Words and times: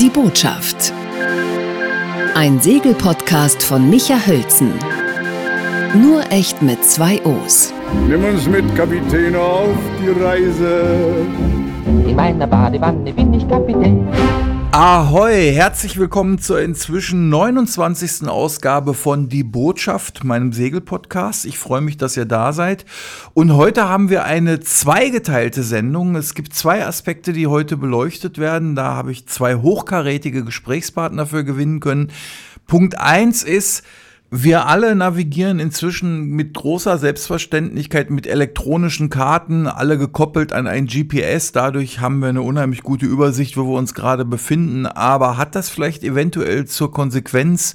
Die 0.00 0.10
Botschaft. 0.10 0.92
Ein 2.34 2.60
Segelpodcast 2.60 3.62
von 3.62 3.88
Micha 3.88 4.16
Hölzen. 4.26 4.70
Nur 5.94 6.20
echt 6.30 6.60
mit 6.60 6.84
zwei 6.84 7.18
O's. 7.24 7.72
Nimm 8.06 8.22
uns 8.22 8.46
mit, 8.46 8.64
Kapitän, 8.76 9.34
auf 9.34 9.78
die 9.98 10.22
Reise. 10.22 11.24
In 12.06 12.14
meiner 12.14 12.46
Badewanne 12.46 13.10
bin 13.10 13.32
ich 13.32 13.48
Kapitän. 13.48 14.06
Ahoi, 14.78 15.54
herzlich 15.54 15.96
willkommen 15.96 16.38
zur 16.38 16.60
inzwischen 16.60 17.30
29. 17.30 18.28
Ausgabe 18.28 18.92
von 18.92 19.30
Die 19.30 19.42
Botschaft, 19.42 20.22
meinem 20.22 20.52
Segelpodcast. 20.52 21.46
Ich 21.46 21.58
freue 21.58 21.80
mich, 21.80 21.96
dass 21.96 22.14
ihr 22.18 22.26
da 22.26 22.52
seid. 22.52 22.84
Und 23.32 23.54
heute 23.54 23.88
haben 23.88 24.10
wir 24.10 24.24
eine 24.24 24.60
zweigeteilte 24.60 25.62
Sendung. 25.62 26.14
Es 26.14 26.34
gibt 26.34 26.52
zwei 26.52 26.84
Aspekte, 26.84 27.32
die 27.32 27.46
heute 27.46 27.78
beleuchtet 27.78 28.36
werden. 28.36 28.76
Da 28.76 28.92
habe 28.92 29.12
ich 29.12 29.26
zwei 29.26 29.54
hochkarätige 29.54 30.44
Gesprächspartner 30.44 31.24
für 31.24 31.42
gewinnen 31.42 31.80
können. 31.80 32.12
Punkt 32.66 32.98
eins 32.98 33.44
ist, 33.44 33.82
wir 34.30 34.66
alle 34.66 34.96
navigieren 34.96 35.60
inzwischen 35.60 36.30
mit 36.30 36.54
großer 36.54 36.98
Selbstverständlichkeit 36.98 38.10
mit 38.10 38.26
elektronischen 38.26 39.08
Karten, 39.08 39.68
alle 39.68 39.98
gekoppelt 39.98 40.52
an 40.52 40.66
ein 40.66 40.86
GPS. 40.86 41.52
Dadurch 41.52 42.00
haben 42.00 42.18
wir 42.18 42.28
eine 42.28 42.42
unheimlich 42.42 42.82
gute 42.82 43.06
Übersicht, 43.06 43.56
wo 43.56 43.68
wir 43.68 43.78
uns 43.78 43.94
gerade 43.94 44.24
befinden. 44.24 44.86
Aber 44.86 45.36
hat 45.36 45.54
das 45.54 45.68
vielleicht 45.68 46.02
eventuell 46.02 46.64
zur 46.64 46.90
Konsequenz, 46.90 47.74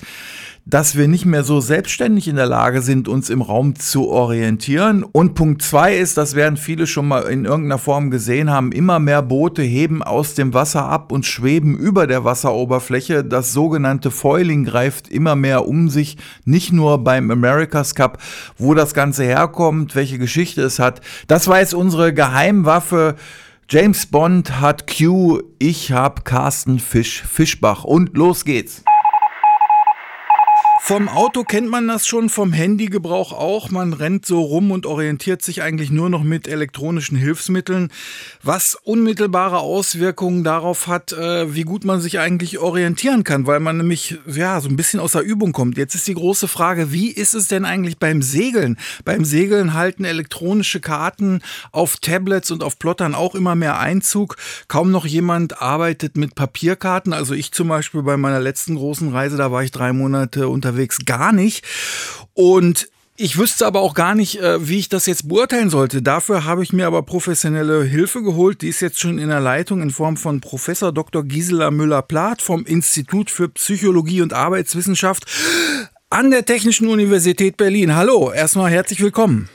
dass 0.72 0.96
wir 0.96 1.10
nicht 1.10 1.26
mehr 1.26 1.44
so 1.44 1.60
selbstständig 1.60 2.30
in 2.30 2.38
der 2.38 2.46
Lage 2.46 2.82
sind, 2.82 3.10
uns 3.10 3.30
im 3.30 3.42
Raum 3.42 3.76
zu 3.76 4.08
orientieren. 4.08 5.04
Und 5.04 5.36
Punkt 5.36 5.62
zwei 5.62 5.98
ist, 5.98 6.18
das 6.18 6.34
werden 6.34 6.56
viele 6.56 6.88
schon 6.88 7.10
mal 7.10 7.24
in 7.24 7.44
irgendeiner 7.44 7.78
Form 7.78 8.10
gesehen 8.10 8.50
haben, 8.50 8.72
immer 8.72 9.00
mehr 9.00 9.22
Boote 9.22 9.64
heben 9.64 10.02
aus 10.02 10.34
dem 10.34 10.54
Wasser 10.54 10.86
ab 10.86 11.12
und 11.12 11.26
schweben 11.26 11.78
über 11.78 12.08
der 12.08 12.24
Wasseroberfläche. 12.24 13.26
Das 13.26 13.52
sogenannte 13.52 14.12
Foiling 14.12 14.64
greift 14.64 15.10
immer 15.10 15.36
mehr 15.36 15.68
um 15.68 15.90
sich, 15.90 16.16
nicht 16.46 16.72
nur 16.72 17.04
beim 17.04 17.30
America's 17.30 17.94
Cup, 17.94 18.20
wo 18.58 18.74
das 18.74 18.94
Ganze 18.94 19.26
herkommt, 19.26 19.94
welche 19.96 20.20
Geschichte 20.20 20.62
es 20.62 20.80
hat. 20.80 21.02
Das 21.28 21.50
war 21.50 21.60
jetzt 21.60 21.74
unsere 21.74 22.14
Geheimwaffe. 22.14 23.16
James 23.70 24.06
Bond 24.06 24.62
hat 24.62 24.88
Q, 24.88 25.42
ich 25.60 25.92
hab 25.92 26.24
Carsten 26.24 26.80
Fisch 26.80 27.24
Fischbach 27.24 27.84
und 27.84 28.16
los 28.16 28.46
geht's. 28.46 28.84
Vom 30.92 31.08
Auto 31.08 31.46
kennt 31.46 31.70
man 31.70 31.88
das 31.88 32.06
schon, 32.06 32.28
vom 32.28 32.52
Handygebrauch 32.52 33.32
auch. 33.32 33.72
Man 33.72 33.94
rennt 33.94 34.26
so 34.26 34.42
rum 34.42 34.72
und 34.72 34.86
orientiert 34.86 35.42
sich 35.42 35.62
eigentlich 35.62 35.90
nur 35.90 36.10
noch 36.10 36.22
mit 36.22 36.50
elektronischen 36.50 37.18
Hilfsmitteln, 37.18 37.94
was 38.44 38.76
unmittelbare 38.76 39.60
Auswirkungen 39.60 40.44
darauf 40.44 40.88
hat, 40.88 41.14
äh, 41.14 41.56
wie 41.56 41.62
gut 41.62 41.86
man 41.86 42.02
sich 42.02 42.20
eigentlich 42.20 42.60
orientieren 42.60 43.24
kann, 43.24 43.48
weil 43.48 43.62
man 43.62 43.78
nämlich 43.78 44.18
ja 44.26 44.60
so 44.60 44.68
ein 44.68 44.76
bisschen 44.76 45.00
aus 45.00 45.14
der 45.14 45.22
Übung 45.22 45.54
kommt. 45.54 45.78
Jetzt 45.78 45.96
ist 45.96 46.10
die 46.10 46.14
große 46.14 46.50
Frage, 46.50 46.92
wie 46.92 47.10
ist 47.10 47.36
es 47.36 47.48
denn 47.48 47.64
eigentlich 47.64 47.98
beim 47.98 48.22
Segeln? 48.22 48.76
Beim 49.06 49.24
Segeln 49.24 49.74
halten 49.74 50.04
elektronische 50.04 50.82
Karten 50.82 51.40
auf 51.72 52.02
Tablets 52.02 52.52
und 52.52 52.66
auf 52.66 52.80
Plottern 52.80 53.16
auch 53.16 53.34
immer 53.34 53.56
mehr 53.56 53.80
Einzug. 53.80 54.36
Kaum 54.68 54.92
noch 54.92 55.06
jemand 55.06 55.62
arbeitet 55.62 56.18
mit 56.18 56.36
Papierkarten. 56.36 57.14
Also 57.14 57.34
ich 57.34 57.54
zum 57.54 57.70
Beispiel 57.70 58.04
bei 58.04 58.18
meiner 58.18 58.42
letzten 58.42 58.76
großen 58.76 59.08
Reise, 59.14 59.38
da 59.38 59.54
war 59.54 59.64
ich 59.64 59.72
drei 59.72 59.94
Monate 59.94 60.50
unterwegs 60.50 60.81
unterwegs 60.82 61.06
gar 61.06 61.32
nicht. 61.32 61.66
Und 62.34 62.88
ich 63.18 63.38
wüsste 63.38 63.68
aber 63.68 63.82
auch 63.82 63.94
gar 63.94 64.16
nicht, 64.16 64.42
äh, 64.42 64.68
wie 64.68 64.80
ich 64.80 64.90
das 64.90 65.06
jetzt 65.06 65.30
beurteilen 65.30 65.70
sollte. 65.70 66.02
Dafür 66.02 66.46
habe 66.46 66.64
ich 66.64 66.74
mir 66.74 66.88
aber 66.88 67.04
professionelle 67.04 67.84
Hilfe 67.84 68.24
geholt. 68.24 68.62
Die 68.64 68.70
ist 68.70 68.82
jetzt 68.82 69.00
schon 69.00 69.20
in 69.20 69.30
der 69.30 69.40
Leitung 69.40 69.82
in 69.82 69.92
Form 69.92 70.18
von 70.18 70.42
Professor 70.42 70.92
Dr. 70.92 71.24
Gisela 71.24 71.70
Müller-Plath 71.70 72.42
vom 72.42 72.66
Institut 72.66 73.30
für 73.30 73.50
Psychologie 73.50 74.22
und 74.22 74.34
Arbeitswissenschaft 74.34 75.26
an 76.10 76.32
der 76.32 76.46
Technischen 76.46 76.88
Universität 76.88 77.58
Berlin. 77.58 77.96
Hallo, 77.96 78.32
erstmal 78.32 78.72
herzlich 78.72 79.02
willkommen. 79.02 79.50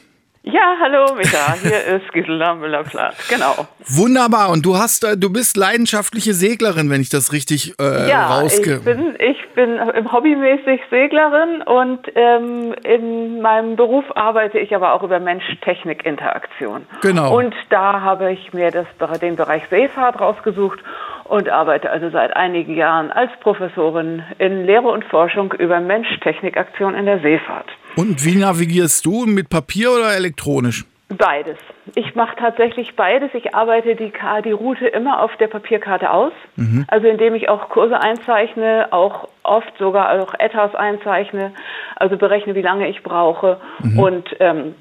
Ja, 0.45 0.77
hallo 0.81 1.13
Micha, 1.17 1.57
hier 1.61 1.85
ist 1.97 2.13
Gisela 2.13 2.55
Müller-Plath, 2.55 3.17
genau. 3.29 3.67
Wunderbar, 3.89 4.51
und 4.51 4.65
du 4.65 4.77
hast, 4.77 5.03
äh, 5.03 5.17
du 5.17 5.29
bist 5.29 5.57
leidenschaftliche 5.57 6.35
Seglerin, 6.35 6.89
wenn 6.89 7.01
ich 7.01 7.09
das 7.09 7.33
richtig 7.33 7.75
äh, 7.81 8.09
ja, 8.09 8.29
rauske. 8.29 8.77
ich 8.77 8.85
bin, 8.85 9.17
ich 9.19 9.37
bin 9.57 9.81
hobbymäßig 10.13 10.83
Seglerin 10.91 11.63
und 11.63 12.01
ähm, 12.15 12.75
in 12.85 13.41
meinem 13.41 13.75
Beruf 13.75 14.05
arbeite 14.15 14.59
ich 14.59 14.77
aber 14.77 14.93
auch 14.93 15.03
über 15.03 15.19
Mensch-Technik-Interaktion. 15.19 16.87
Genau. 17.01 17.37
Und 17.37 17.55
da 17.71 18.03
habe 18.03 18.31
ich 18.31 18.53
mir 18.53 18.71
das, 18.71 18.87
den 19.21 19.35
Bereich 19.35 19.63
Seefahrt 19.69 20.21
rausgesucht 20.21 20.79
und 21.25 21.49
arbeite 21.49 21.91
also 21.91 22.11
seit 22.11 22.37
einigen 22.37 22.77
Jahren 22.77 23.11
als 23.11 23.33
Professorin 23.41 24.23
in 24.39 24.67
Lehre 24.67 24.89
und 24.89 25.05
Forschung 25.05 25.53
über 25.55 25.81
Mensch-Technik-Aktion 25.81 26.95
in 26.95 27.07
der 27.07 27.21
Seefahrt. 27.21 27.67
Und 27.97 28.25
wie 28.25 28.37
navigierst 28.37 29.05
du? 29.07 29.25
Mit 29.25 29.49
Papier 29.49 29.91
oder 29.91 30.15
elektronisch? 30.15 30.85
Beides. 31.09 31.57
Ich 31.95 32.15
mache 32.15 32.37
tatsächlich 32.37 32.97
beides. 32.97 33.31
Ich 33.35 33.55
arbeite 33.55 33.95
die, 33.95 34.13
die 34.45 34.53
Route 34.53 34.87
immer 34.87 35.23
auf 35.23 35.37
der 35.37 35.47
Papierkarte 35.47 36.11
aus. 36.11 36.33
Mhm. 36.57 36.85
Also 36.89 37.07
indem 37.07 37.35
ich 37.35 37.49
auch 37.49 37.69
Kurse 37.69 38.01
einzeichne, 38.01 38.89
auch 38.91 39.29
oft 39.43 39.77
sogar 39.79 40.21
auch 40.21 40.35
Etwas 40.39 40.75
einzeichne, 40.75 41.53
also 41.95 42.17
berechne, 42.17 42.55
wie 42.55 42.63
lange 42.63 42.89
ich 42.89 43.03
brauche. 43.03 43.61
Mhm. 43.83 43.99
Und 43.99 44.37
ähm, 44.41 44.75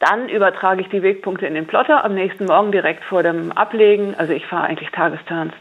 dann 0.00 0.28
übertrage 0.28 0.80
ich 0.80 0.88
die 0.88 1.02
Wegpunkte 1.02 1.46
in 1.46 1.54
den 1.54 1.66
Plotter 1.66 2.04
am 2.04 2.14
nächsten 2.14 2.44
Morgen 2.44 2.70
direkt 2.70 3.02
vor 3.04 3.22
dem 3.22 3.50
Ablegen. 3.52 4.14
Also 4.16 4.32
ich 4.32 4.46
fahre 4.46 4.64
eigentlich 4.64 4.90
Tagesturns. 4.90 5.54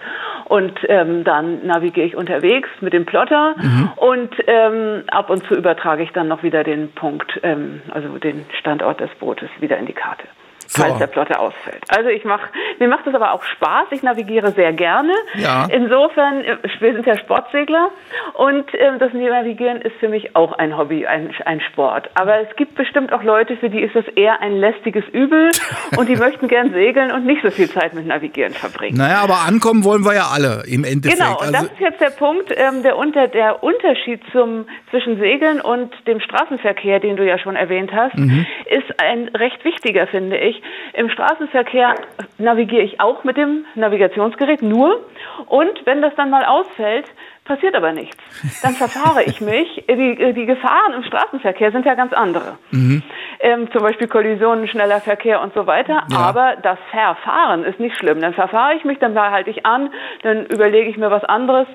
Und 0.46 0.80
ähm, 0.88 1.24
dann 1.24 1.66
navigiere 1.66 2.06
ich 2.06 2.16
unterwegs 2.16 2.70
mit 2.82 2.94
dem 2.94 3.06
Plotter 3.06 3.56
mhm. 3.58 3.90
und 3.98 4.30
ähm, 4.48 5.04
ab 5.08 5.30
und 5.30 5.46
zu 5.46 5.56
übertrage 5.56 6.04
ich 6.04 6.12
dann 6.12 6.30
noch 6.30 6.42
wieder 6.42 6.64
den 6.64 6.94
Punkt, 6.94 7.38
ähm, 7.44 7.82
also 7.92 8.18
den 8.18 8.46
Standort 8.58 9.02
des 9.02 9.10
Bootes 9.20 9.50
wieder 9.60 9.78
in 9.78 9.88
die 9.88 9.94
Karte 9.94 10.24
so. 10.68 10.84
falls 10.84 10.98
der 11.00 11.08
Plotter 11.08 11.40
ausfällt. 11.40 11.84
Also 11.90 12.10
ich 12.10 12.24
mache, 12.26 12.50
mir 12.80 12.88
macht 12.88 13.08
das 13.08 13.16
aber 13.16 13.34
auch 13.34 13.44
Spaß. 13.44 13.88
Ich 13.92 14.04
navigiere 14.04 14.52
sehr 14.52 14.74
gerne. 14.74 15.14
Ja. 15.36 15.68
Insofern, 15.70 16.42
äh, 16.44 16.58
wir 16.80 16.94
sind 16.94 17.06
ja 17.06 17.18
Sportsegler 17.18 17.90
und 18.34 18.74
äh, 18.74 18.98
das 19.00 19.14
Navigieren 19.14 19.82
ist 19.82 19.96
für 20.00 20.10
mich 20.10 20.36
auch 20.36 20.54
ein 20.54 20.78
Hobby, 20.78 21.06
ein, 21.06 21.34
ein 21.46 21.62
Sport. 21.62 22.10
Aber 22.16 22.42
es 22.42 22.56
gibt 22.56 22.76
bestimmt 22.76 23.14
auch 23.14 23.24
Leute, 23.24 23.58
für 23.58 23.70
die 23.70 23.82
ist 23.82 23.96
das 23.96 24.08
eher 24.16 24.42
ein 24.42 24.58
lästiges 24.58 25.06
Übel 25.12 25.52
und 25.98 26.10
die 26.10 26.16
möchten 26.16 26.48
gern 26.48 26.72
segeln 26.72 27.12
und 27.12 27.26
nicht 27.26 27.42
so 27.44 27.52
viel 27.52 27.70
Zeit 27.70 27.94
mit 27.94 28.06
Navigieren 28.06 28.54
verbringen. 28.54 28.98
Naja, 28.98 29.22
aber 29.24 29.46
ankommen 29.48 29.84
wollen 29.84 30.04
wir 30.06 30.16
ja 30.16 30.28
alle 30.34 30.64
im 30.68 30.84
Endeffekt. 30.84 31.20
Genau, 31.20 31.38
und 31.38 31.48
also 31.48 31.52
das 31.52 31.64
ist 31.64 31.80
jetzt 31.80 32.02
der 32.02 32.12
Punkt, 32.12 32.54
ähm, 32.56 32.84
der, 32.84 32.98
unter, 32.98 33.28
der 33.28 33.64
Unterschied 33.64 34.22
zum, 34.32 34.66
zwischen 34.90 35.18
Segeln 35.20 35.62
und 35.62 35.94
dem 36.08 36.20
Straßenverkehr, 36.20 37.00
den 37.00 37.16
du 37.16 37.26
ja 37.26 37.38
schon 37.40 37.56
erwähnt 37.56 37.92
hast, 37.94 38.16
mhm. 38.16 38.46
ist 38.66 39.00
ein 39.02 39.30
recht 39.30 39.64
wichtiger, 39.64 40.08
finde 40.08 40.38
ich. 40.38 40.57
Im 40.94 41.10
Straßenverkehr 41.10 41.96
navigiere 42.38 42.84
ich 42.84 43.00
auch 43.00 43.24
mit 43.24 43.38
dem 43.38 43.66
Navigationsgerät 43.76 44.62
nur. 44.62 45.06
Und 45.48 45.86
wenn 45.86 46.02
das 46.02 46.16
dann 46.16 46.30
mal 46.30 46.46
ausfällt, 46.46 47.06
passiert 47.48 47.76
aber 47.76 47.94
nichts. 47.94 48.18
Dann 48.62 48.74
verfahre 48.74 49.24
ich 49.24 49.42
mich. 49.42 49.86
Die, 49.88 50.34
die 50.34 50.46
Gefahren 50.46 50.94
im 50.94 51.04
Straßenverkehr 51.04 51.72
sind 51.72 51.86
ja 51.86 51.96
ganz 51.96 52.14
andere. 52.14 52.58
Mhm. 52.72 53.02
Ähm, 53.40 53.72
zum 53.72 53.82
Beispiel 53.82 54.08
Kollisionen, 54.08 54.68
schneller 54.68 55.02
Verkehr 55.02 55.42
und 55.42 55.54
so 55.54 55.66
weiter. 55.66 56.04
Ja. 56.12 56.18
Aber 56.18 56.56
das 56.62 56.78
Verfahren 56.92 57.64
ist 57.64 57.80
nicht 57.80 57.98
schlimm. 57.98 58.22
Dann 58.22 58.34
verfahre 58.34 58.76
ich 58.76 58.84
mich, 58.84 59.00
dann 59.00 59.18
halte 59.18 59.50
ich 59.50 59.66
an, 59.66 59.90
dann 60.24 60.46
überlege 60.46 60.90
ich 60.90 60.98
mir 60.98 61.10
was 61.10 61.24
anderes. 61.24 61.68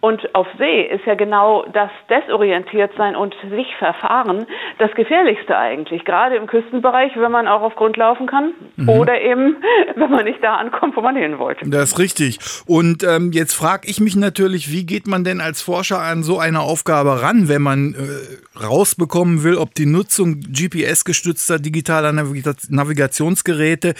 Und 0.00 0.34
auf 0.34 0.46
See 0.58 0.82
ist 0.82 1.04
ja 1.06 1.14
genau 1.14 1.64
das 1.72 1.90
Desorientiertsein 2.10 3.16
und 3.16 3.34
sich 3.50 3.66
verfahren 3.78 4.46
das 4.78 4.90
Gefährlichste 4.92 5.56
eigentlich. 5.56 6.04
Gerade 6.04 6.36
im 6.36 6.46
Küstenbereich, 6.46 7.12
wenn 7.16 7.32
man 7.32 7.48
auch 7.48 7.62
auf 7.62 7.74
Grund 7.76 7.96
laufen 7.96 8.26
kann 8.26 8.52
mhm. 8.76 8.88
oder 8.88 9.20
eben, 9.20 9.56
wenn 9.96 10.10
man 10.10 10.24
nicht 10.24 10.42
da 10.42 10.56
ankommt, 10.56 10.96
wo 10.96 11.00
man 11.00 11.16
hin 11.16 11.38
wollte. 11.38 11.68
Das 11.68 11.92
ist 11.92 11.98
richtig. 11.98 12.38
Und 12.66 13.02
ähm, 13.04 13.32
jetzt 13.32 13.54
frage 13.54 13.88
ich 13.88 14.00
mich 14.00 14.16
natürlich, 14.16 14.70
wie 14.70 14.84
geht 14.84 15.06
man 15.06 15.24
denn 15.24 15.40
als 15.40 15.62
Forscher 15.62 16.00
an 16.00 16.22
so 16.22 16.38
eine 16.38 16.60
Aufgabe 16.60 17.22
ran, 17.22 17.48
wenn 17.48 17.62
man 17.62 17.94
äh, 17.94 18.58
rausbekommen 18.62 19.42
will, 19.42 19.56
ob 19.56 19.74
die 19.74 19.86
Nutzung 19.86 20.40
GPS-gestützter 20.40 21.58
digitaler 21.58 22.12
Navigationsgeräte 22.12 23.94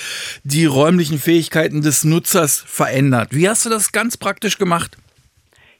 die 0.44 0.66
räumlichen 0.66 1.18
Fähigkeiten 1.18 1.82
des 1.82 2.04
Nutzers 2.04 2.62
verändert? 2.66 3.28
Wie 3.32 3.48
hast 3.48 3.64
du 3.64 3.70
das 3.70 3.92
ganz 3.92 4.16
praktisch 4.16 4.58
gemacht? 4.58 4.96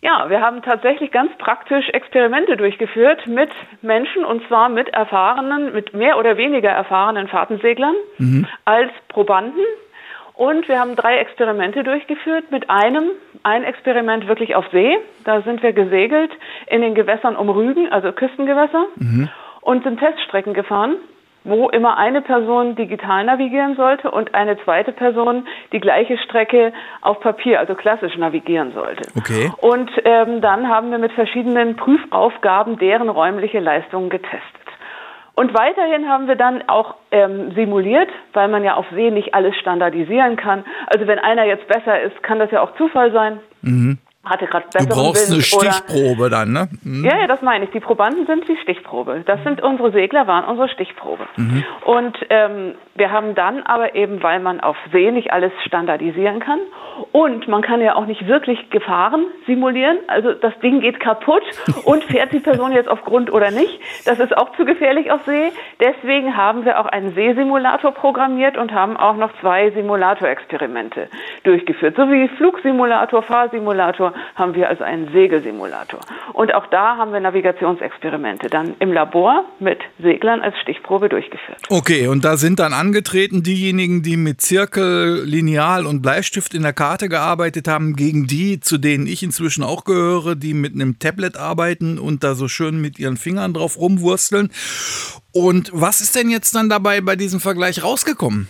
Ja, 0.07 0.31
wir 0.31 0.41
haben 0.41 0.63
tatsächlich 0.63 1.11
ganz 1.11 1.37
praktisch 1.37 1.89
Experimente 1.89 2.57
durchgeführt 2.57 3.27
mit 3.27 3.51
Menschen 3.83 4.25
und 4.25 4.47
zwar 4.47 4.69
mit 4.69 4.89
erfahrenen, 4.91 5.73
mit 5.73 5.95
mehr 5.95 6.17
oder 6.17 6.37
weniger 6.37 6.71
erfahrenen 6.71 7.27
Fahrtenseglern 7.27 7.97
mhm. 8.17 8.47
als 8.65 8.93
Probanden. 9.09 9.65
Und 10.35 10.69
wir 10.69 10.79
haben 10.79 10.95
drei 10.95 11.17
Experimente 11.19 11.83
durchgeführt. 11.83 12.53
Mit 12.53 12.71
einem, 12.71 13.11
ein 13.43 13.65
Experiment 13.65 14.29
wirklich 14.29 14.55
auf 14.55 14.67
See. 14.71 14.97
Da 15.25 15.43
sind 15.43 15.65
wir 15.65 15.73
gesegelt 15.73 16.31
in 16.69 16.83
den 16.83 16.95
Gewässern 16.95 17.35
um 17.35 17.51
Rügen, 17.51 17.91
also 17.91 18.13
Küstengewässer, 18.13 18.87
mhm. 18.95 19.29
und 19.61 19.83
sind 19.83 19.99
Teststrecken 19.99 20.55
gefahren 20.55 20.99
wo 21.47 21.69
immer 21.69 21.97
eine 21.97 22.23
Person 22.23 22.75
digital 22.75 23.25
navigieren 23.25 23.77
sollte 23.77 24.11
und 24.11 24.35
eine 24.35 24.59
zweite 24.65 24.93
Person 24.93 25.47
die 25.73 25.81
gleiche 25.81 26.19
Strecke 26.19 26.73
auf 27.01 27.21
Papier, 27.21 27.61
also 27.61 27.75
klassisch 27.75 28.17
navigieren 28.17 28.73
sollte. 28.73 29.09
Okay. 29.17 29.53
Und 29.61 29.91
ähm, 30.05 30.41
dann 30.41 30.69
haben 30.69 30.91
wir 30.91 30.99
mit 30.99 31.13
verschiedenen 31.13 31.77
Prüfaufgaben 31.77 32.79
deren 32.79 33.09
räumliche 33.09 33.61
Leistungen 33.61 34.11
getestet. 34.11 34.43
Und 35.35 35.53
weiterhin 35.53 36.09
haben 36.09 36.29
wir 36.29 36.37
dann 36.37 36.67
auch 36.67 36.95
ähm, 37.11 37.53
simuliert, 37.55 38.09
weil 38.33 38.49
man 38.49 38.65
ja 38.65 38.75
auf 38.75 38.87
See 38.95 39.11
nicht 39.11 39.35
alles 39.35 39.55
standardisieren 39.57 40.37
kann. 40.37 40.65
Also 40.87 41.07
wenn 41.07 41.19
einer 41.19 41.45
jetzt 41.45 41.69
besser 41.69 42.01
ist, 42.01 42.23
kann 42.23 42.39
das 42.39 42.51
ja 42.51 42.63
auch 42.63 42.75
Zufall 42.77 43.13
sein. 43.13 43.41
Mhm. 43.61 43.99
Hatte 44.27 44.47
gerade 44.47 44.67
Du 44.67 44.79
besseren 44.79 44.89
brauchst 44.93 45.31
eine 45.31 45.37
Wind 45.41 45.55
oder- 45.55 45.73
Stichprobe 45.73 46.31
dann, 46.31 46.53
ne? 46.53 46.69
Mhm. 46.83 47.05
ja, 47.05 47.17
ja, 47.21 47.27
das 47.27 47.43
meine 47.43 47.65
ich. 47.65 47.71
Die 47.71 47.81
Probanden 47.81 48.27
sind 48.27 48.49
die 48.49 48.57
Stichprobe. 48.57 49.23
Das 49.25 49.43
sind 49.45 49.63
unsere 49.63 49.93
Segler, 49.93 50.27
waren 50.27 50.45
unsere 50.45 50.69
Stichprobe. 50.69 51.27
Und 51.85 52.17
ähm, 52.31 52.75
wir 52.97 53.13
haben 53.13 53.35
dann 53.35 53.63
aber 53.63 53.95
eben, 53.95 54.23
weil 54.23 54.41
man 54.41 54.61
auf 54.61 54.77
See 54.93 55.11
nicht 55.11 55.33
alles 55.33 55.53
standardisieren 55.65 56.41
kann 56.41 56.59
und 57.13 57.47
man 57.47 57.63
kann 57.63 57.81
ja 57.81 57.95
auch 57.95 58.07
nicht 58.07 58.27
wirklich 58.27 58.71
Gefahren 58.71 59.27
simulieren, 59.47 59.99
also 60.09 60.33
das 60.33 60.59
Ding 60.61 60.81
geht 60.81 60.99
kaputt 60.99 61.43
und 61.85 62.03
fährt 62.05 62.33
die 62.33 62.41
Person 62.41 62.73
jetzt 62.73 62.89
auf 62.89 63.03
Grund 63.05 63.31
oder 63.33 63.51
nicht, 63.51 63.79
das 64.07 64.19
ist 64.19 64.37
auch 64.37 64.53
zu 64.57 64.65
gefährlich 64.65 65.11
auf 65.11 65.23
See. 65.25 65.53
Deswegen 65.81 66.37
haben 66.37 66.65
wir 66.65 66.81
auch 66.81 66.87
einen 66.87 67.15
Seesimulator 67.15 67.93
programmiert 67.93 68.57
und 68.57 68.73
haben 68.73 68.97
auch 68.97 69.17
noch 69.17 69.31
zwei 69.41 69.71
Simulatorexperimente 69.73 71.09
durchgeführt. 71.45 71.97
So 71.97 72.11
wie 72.11 72.29
Flugsimulator, 72.37 73.23
Fahrsimulator 73.23 74.13
haben 74.35 74.55
wir 74.55 74.69
also 74.69 74.85
einen 74.85 75.13
Segelsimulator. 75.13 76.01
Und 76.33 76.55
auch 76.55 76.67
da 76.69 76.97
haben 76.97 77.13
wir 77.13 77.21
Navigationsexperimente 77.21 78.49
dann 78.49 78.75
im 78.79 78.93
Labor 78.93 79.45
mit 79.59 79.79
Seglern 80.01 80.41
als 80.41 80.59
Stichprobe 80.59 81.09
durchgeführt. 81.09 81.61
Okay, 81.71 82.09
und 82.09 82.25
da 82.25 82.37
sind 82.37 82.59
dann 82.59 82.73
angetreten 82.73 83.43
diejenigen, 83.43 84.03
die 84.03 84.17
mit 84.17 84.41
Zirkel, 84.41 85.25
Lineal 85.25 85.87
und 85.87 86.03
Bleistift 86.03 86.55
in 86.55 86.63
der 86.63 86.73
Karte 86.73 87.09
gearbeitet 87.09 87.69
haben, 87.69 87.97
gegen 87.97 88.27
die, 88.27 88.61
zu 88.61 88.79
denen 88.79 89.07
ich 89.07 89.23
inzwischen 89.23 89.65
auch 89.65 89.85
gehöre, 89.85 90.35
die 90.35 90.55
mit 90.55 90.75
einem 90.75 90.99
Tablet 90.99 91.37
arbeiten 91.37 91.99
und 91.99 92.25
da 92.25 92.35
so 92.35 92.49
schön 92.49 92.81
mit 92.81 92.99
ihren 92.99 93.17
Fingern 93.17 93.55
drauf 93.55 93.79
rumwursteln. 93.79 94.51
Und 95.33 95.71
was 95.73 96.01
ist 96.01 96.17
denn 96.17 96.31
jetzt 96.31 96.55
dann 96.55 96.69
dabei 96.69 97.01
bei 97.01 97.17
diesem 97.17 97.41
Vergleich 97.41 97.83
rausgekommen? 97.83 98.49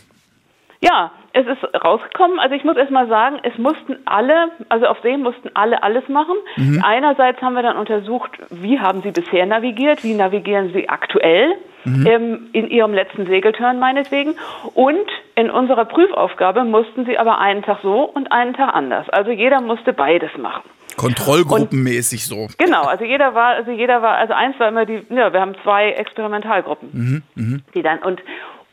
Ja, 0.80 1.10
es 1.36 1.46
ist 1.46 1.84
rausgekommen. 1.84 2.38
Also 2.38 2.54
ich 2.54 2.64
muss 2.64 2.76
erst 2.76 2.90
mal 2.90 3.08
sagen, 3.08 3.38
es 3.42 3.56
mussten 3.58 3.96
alle, 4.06 4.50
also 4.70 4.86
auf 4.86 4.98
See 5.02 5.16
mussten 5.18 5.50
alle 5.54 5.82
alles 5.82 6.08
machen. 6.08 6.34
Einerseits 6.82 7.42
haben 7.42 7.54
wir 7.54 7.62
dann 7.62 7.76
untersucht, 7.76 8.30
wie 8.50 8.80
haben 8.80 9.02
sie 9.02 9.10
bisher 9.10 9.44
navigiert, 9.44 10.02
wie 10.02 10.14
navigieren 10.14 10.72
sie 10.72 10.88
aktuell 10.88 11.56
ähm, 11.84 12.48
in 12.52 12.68
ihrem 12.68 12.94
letzten 12.94 13.26
Segelturn 13.26 13.78
meinetwegen. 13.78 14.34
Und 14.74 15.06
in 15.34 15.50
unserer 15.50 15.84
Prüfaufgabe 15.84 16.64
mussten 16.64 17.04
sie 17.04 17.18
aber 17.18 17.38
einen 17.38 17.62
Tag 17.62 17.80
so 17.82 18.04
und 18.04 18.32
einen 18.32 18.54
Tag 18.54 18.74
anders. 18.74 19.08
Also 19.10 19.30
jeder 19.30 19.60
musste 19.60 19.92
beides 19.92 20.30
machen. 20.38 20.62
Kontrollgruppenmäßig 20.96 22.24
so. 22.24 22.48
Genau, 22.56 22.84
also 22.84 23.04
jeder 23.04 23.34
war, 23.34 23.56
also 23.56 23.70
jeder 23.70 24.00
war, 24.00 24.16
also 24.16 24.32
eins 24.32 24.58
war 24.58 24.68
immer 24.68 24.86
die, 24.86 25.02
ja, 25.10 25.30
wir 25.30 25.40
haben 25.42 25.54
zwei 25.62 25.90
Experimentalgruppen, 25.90 27.22
die 27.74 27.82
dann 27.82 27.98
und 27.98 28.22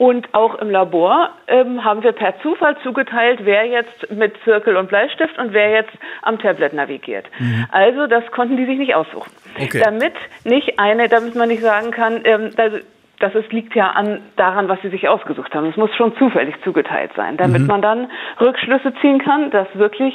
und 0.04 0.34
auch 0.34 0.56
im 0.56 0.70
Labor 0.70 1.30
ähm, 1.48 1.86
haben 1.86 2.04
wir 2.04 2.12
per 2.12 2.38
Zufall 2.42 2.76
zugeteilt, 2.84 3.40
wer 3.44 3.66
jetzt 3.66 4.12
mit 4.12 4.34
Zirkel 4.44 4.76
und 4.76 4.90
Bleistift 4.90 5.40
und 5.40 5.54
wer 5.54 5.70
jetzt 5.70 5.94
am 6.24 6.38
Tablet 6.40 6.74
navigiert. 6.74 7.26
Also 7.72 8.08
das 8.08 8.30
konnten 8.32 8.58
die 8.58 8.66
sich 8.66 8.78
nicht 8.78 8.96
aussuchen. 8.96 9.32
Okay. 9.58 9.82
Damit 9.82 10.12
nicht 10.44 10.78
eine, 10.78 11.08
damit 11.08 11.36
man 11.36 11.48
nicht 11.48 11.62
sagen 11.62 11.92
kann, 11.92 12.20
ähm, 12.26 12.50
also, 12.58 12.80
das 13.20 13.34
ist, 13.36 13.54
liegt 13.54 13.76
ja 13.76 13.92
an 13.92 14.20
daran, 14.36 14.68
was 14.68 14.82
sie 14.82 14.90
sich 14.90 15.08
ausgesucht 15.08 15.56
haben. 15.56 15.68
Es 15.68 15.78
muss 15.78 15.96
schon 15.96 16.14
zufällig 16.18 16.56
zugeteilt 16.66 17.12
sein, 17.16 17.38
damit 17.38 17.66
man 17.66 17.82
dann 17.82 18.12
Rückschlüsse 18.42 18.94
ziehen 19.00 19.20
kann, 19.20 19.52
dass 19.52 19.68
wirklich, 19.76 20.14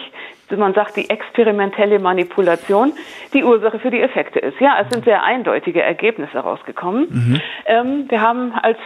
man 0.54 0.74
sagt, 0.74 0.96
die 0.96 1.08
experimentelle 1.08 1.98
Manipulation 1.98 2.92
die 3.32 3.42
Ursache 3.42 3.78
für 3.78 3.90
die 3.90 4.02
Effekte 4.02 4.40
ist. 4.40 4.60
Ja, 4.60 4.76
es 4.82 4.90
sind 4.90 5.06
sehr 5.06 5.22
eindeutige 5.22 5.80
Ergebnisse 5.80 6.36
rausgekommen. 6.40 7.40
Ähm, 7.64 8.04
wir 8.10 8.20
haben 8.20 8.52
als 8.52 8.76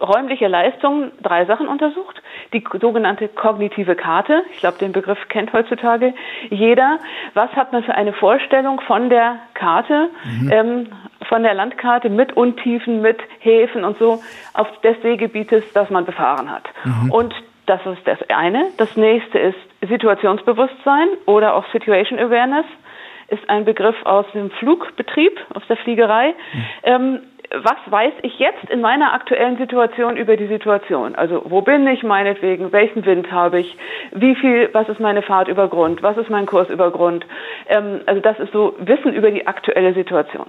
räumliche 0.00 0.48
Leistung 0.48 1.10
drei 1.22 1.44
Sachen 1.44 1.68
untersucht. 1.68 2.22
Die 2.52 2.64
sogenannte 2.80 3.28
kognitive 3.28 3.94
Karte. 3.94 4.42
Ich 4.52 4.60
glaube, 4.60 4.78
den 4.78 4.92
Begriff 4.92 5.18
kennt 5.28 5.52
heutzutage 5.52 6.14
jeder. 6.50 6.98
Was 7.34 7.50
hat 7.52 7.72
man 7.72 7.84
für 7.84 7.94
eine 7.94 8.12
Vorstellung 8.12 8.80
von 8.80 9.08
der 9.10 9.36
Karte, 9.54 10.10
ähm, 10.50 10.88
von 11.28 11.42
der 11.42 11.54
Landkarte 11.54 12.08
mit 12.08 12.36
Untiefen, 12.36 13.02
mit 13.02 13.18
Häfen 13.40 13.84
und 13.84 13.98
so 13.98 14.20
auf 14.54 14.68
des 14.80 15.00
Seegebietes, 15.02 15.64
das 15.72 15.90
man 15.90 16.04
befahren 16.04 16.50
hat? 16.50 16.68
Und 17.10 17.34
das 17.66 17.80
ist 17.86 18.06
das 18.06 18.18
eine. 18.30 18.66
Das 18.78 18.96
nächste 18.96 19.38
ist 19.38 19.58
Situationsbewusstsein 19.88 21.08
oder 21.26 21.54
auch 21.54 21.64
Situation 21.72 22.18
Awareness 22.18 22.66
ist 23.28 23.48
ein 23.48 23.64
Begriff 23.64 23.94
aus 24.04 24.26
dem 24.34 24.50
Flugbetrieb, 24.50 25.38
aus 25.54 25.62
der 25.68 25.76
Fliegerei. 25.76 26.34
Ähm, 26.82 27.20
was 27.52 27.78
weiß 27.86 28.12
ich 28.22 28.38
jetzt 28.38 28.70
in 28.70 28.80
meiner 28.80 29.12
aktuellen 29.12 29.56
Situation 29.58 30.16
über 30.16 30.36
die 30.36 30.46
Situation? 30.46 31.16
Also 31.16 31.42
wo 31.46 31.62
bin 31.62 31.86
ich 31.88 32.02
meinetwegen? 32.02 32.70
Welchen 32.72 33.04
Wind 33.04 33.32
habe 33.32 33.60
ich? 33.60 33.76
Wie 34.12 34.36
viel? 34.36 34.70
Was 34.72 34.88
ist 34.88 35.00
meine 35.00 35.22
Fahrt 35.22 35.48
über 35.48 35.68
Grund? 35.68 36.02
Was 36.02 36.16
ist 36.16 36.30
mein 36.30 36.46
Kurs 36.46 36.68
über 36.70 36.90
Grund? 36.90 37.26
Ähm, 37.68 38.00
also 38.06 38.20
das 38.20 38.38
ist 38.38 38.52
so 38.52 38.74
Wissen 38.78 39.12
über 39.12 39.30
die 39.30 39.46
aktuelle 39.46 39.94
Situation. 39.94 40.46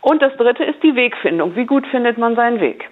Und 0.00 0.22
das 0.22 0.36
Dritte 0.36 0.64
ist 0.64 0.82
die 0.82 0.94
Wegfindung. 0.94 1.56
Wie 1.56 1.66
gut 1.66 1.86
findet 1.88 2.18
man 2.18 2.36
seinen 2.36 2.60
Weg? 2.60 2.88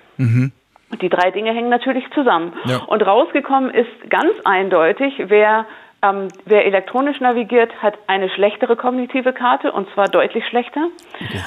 Und 0.90 1.02
die 1.02 1.08
drei 1.08 1.30
Dinge 1.30 1.52
hängen 1.52 1.68
natürlich 1.68 2.04
zusammen. 2.14 2.52
Ja. 2.64 2.78
Und 2.86 3.04
rausgekommen 3.04 3.70
ist 3.70 4.10
ganz 4.10 4.32
eindeutig, 4.44 5.14
wer, 5.26 5.66
ähm, 6.02 6.28
wer 6.44 6.66
elektronisch 6.66 7.20
navigiert, 7.20 7.70
hat 7.82 7.94
eine 8.06 8.28
schlechtere 8.28 8.76
kognitive 8.76 9.32
Karte 9.32 9.72
und 9.72 9.88
zwar 9.94 10.08
deutlich 10.08 10.46
schlechter. 10.46 10.88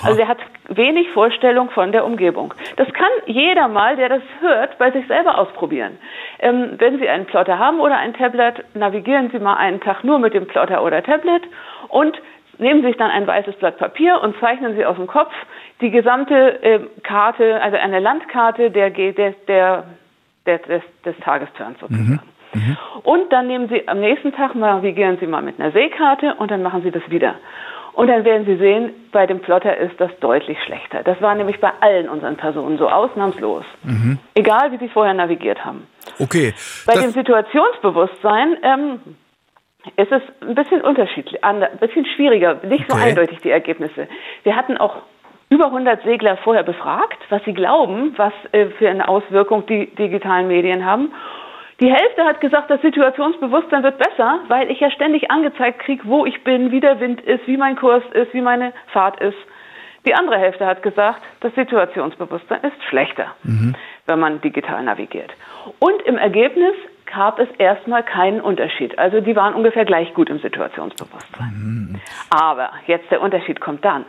Also 0.04 0.20
er 0.20 0.28
hat 0.28 0.40
wenig 0.68 1.10
Vorstellung 1.12 1.70
von 1.70 1.92
der 1.92 2.06
Umgebung. 2.06 2.54
Das 2.78 2.92
kann 2.94 3.10
jeder 3.26 3.68
mal, 3.68 3.96
der 3.96 4.10
das 4.10 4.22
hört, 4.40 4.78
bei 4.80 4.92
sich 4.92 5.06
selber 5.08 5.38
ausprobieren. 5.38 5.98
Ähm, 6.40 6.76
wenn 6.78 7.00
Sie 7.00 7.08
einen 7.08 7.26
Plotter 7.26 7.60
haben 7.60 7.80
oder 7.80 7.98
ein 7.98 8.14
Tablet, 8.14 8.64
navigieren 8.76 9.30
Sie 9.32 9.40
mal 9.40 9.56
einen 9.56 9.82
Tag 9.82 10.04
nur 10.04 10.20
mit 10.20 10.34
dem 10.34 10.48
Plotter 10.48 10.84
oder 10.84 11.04
Tablet 11.04 11.44
und 11.90 12.20
nehmen 12.58 12.82
Sie 12.82 12.88
sich 12.88 12.98
dann 12.98 13.12
ein 13.12 13.28
weißes 13.28 13.56
Blatt 13.56 13.78
Papier 13.78 14.20
und 14.22 14.38
zeichnen 14.40 14.76
Sie 14.76 14.86
aus 14.86 14.96
dem 14.98 15.08
Kopf 15.08 15.34
die 15.82 15.92
gesamte 15.92 16.62
äh, 16.64 16.80
Karte, 17.04 17.62
also 17.62 17.78
eine 17.78 18.00
Landkarte 18.00 18.72
der, 18.72 18.90
der, 18.90 19.34
der, 19.48 19.84
des, 20.46 20.82
des 21.06 21.18
Tagesturns 21.24 21.80
sozusagen. 21.80 22.20
Und 23.04 23.32
dann 23.32 23.48
nehmen 23.48 23.70
Sie 23.70 23.88
am 23.88 24.00
nächsten 24.00 24.32
Tag, 24.34 24.56
navigieren 24.56 25.18
Sie 25.20 25.28
mal 25.28 25.42
mit 25.42 25.60
einer 25.60 25.72
Seekarte 25.72 26.36
und 26.36 26.50
dann 26.52 26.64
machen 26.64 26.82
Sie 26.84 26.92
das 26.92 27.04
wieder. 27.10 27.36
Und 27.94 28.08
dann 28.08 28.24
werden 28.24 28.46
Sie 28.46 28.56
sehen, 28.58 28.92
bei 29.12 29.26
dem 29.28 29.40
Plotter 29.42 29.76
ist 29.78 30.00
das 30.00 30.12
deutlich 30.20 30.58
schlechter. 30.64 31.04
Das 31.04 31.22
war 31.22 31.36
nämlich 31.36 31.60
bei 31.60 31.72
allen 31.82 32.08
unseren 32.10 32.38
Personen 32.38 32.78
so 32.78 32.88
ausnahmslos. 32.90 33.66
Egal, 34.36 34.72
wie 34.72 34.78
sie 34.78 34.90
vorher 34.90 35.14
navigiert 35.14 35.64
haben. 35.66 35.86
Okay. 36.20 36.54
Bei 36.86 36.94
Das- 36.94 37.04
dem 37.04 37.12
Situationsbewusstsein 37.12 38.58
ähm, 38.64 39.00
ist 39.96 40.12
es 40.12 40.22
ein 40.42 40.56
bisschen 40.56 40.82
unterschiedlich, 40.82 41.44
ein 41.44 41.66
bisschen 41.80 42.06
schwieriger, 42.06 42.56
nicht 42.64 42.90
so 42.90 42.96
Okay. 42.98 43.10
eindeutig 43.10 43.40
die 43.42 43.50
Ergebnisse. 43.52 44.08
Wir 44.44 44.56
hatten 44.56 44.78
auch 44.78 44.98
über 45.50 45.66
100 45.66 46.04
Segler 46.04 46.38
vorher 46.38 46.64
befragt, 46.64 47.18
was 47.30 47.44
sie 47.44 47.54
glauben, 47.54 48.14
was 48.18 48.34
äh, 48.52 48.68
für 48.78 48.90
eine 48.90 49.08
Auswirkung 49.08 49.66
die 49.66 49.88
digitalen 49.96 50.48
Medien 50.48 50.86
haben. 50.86 51.12
Die 51.80 51.92
Hälfte 51.92 52.26
hat 52.26 52.42
gesagt, 52.42 52.70
das 52.70 52.82
Situationsbewusstsein 52.82 53.84
wird 53.84 53.98
besser, 53.98 54.40
weil 54.50 54.70
ich 54.70 54.80
ja 54.82 54.92
ständig 54.92 55.32
angezeigt 55.32 55.80
kriege, 55.80 56.04
wo 56.06 56.26
ich 56.26 56.44
bin, 56.44 56.72
wie 56.72 56.82
der 56.82 57.00
Wind 57.00 57.22
ist, 57.22 57.48
wie 57.48 57.58
mein 57.58 57.78
Kurs 57.78 58.04
ist, 58.14 58.34
wie 58.34 58.42
meine 58.42 58.74
Fahrt 58.88 59.20
ist. 59.22 59.38
Die 60.06 60.14
andere 60.14 60.38
Hälfte 60.38 60.66
hat 60.66 60.82
gesagt, 60.84 61.22
das 61.42 61.54
Situationsbewusstsein 61.56 62.62
ist 62.64 62.84
schlechter, 62.90 63.36
wenn 64.06 64.20
man 64.20 64.42
digital 64.42 64.84
navigiert. 64.84 65.32
Und 65.80 66.02
im 66.04 66.18
Ergebnis 66.18 66.74
gab 67.06 67.40
es 67.40 67.50
erstmal 67.58 68.04
keinen 68.04 68.42
Unterschied. 68.42 68.98
Also 68.98 69.20
die 69.22 69.36
waren 69.36 69.54
ungefähr 69.54 69.86
gleich 69.86 70.14
gut 70.14 70.30
im 70.30 70.40
Situationsbewusstsein. 70.40 72.00
Aber 72.30 72.72
jetzt 72.88 73.10
der 73.12 73.22
Unterschied 73.22 73.60
kommt 73.60 73.84
dann. 73.84 74.06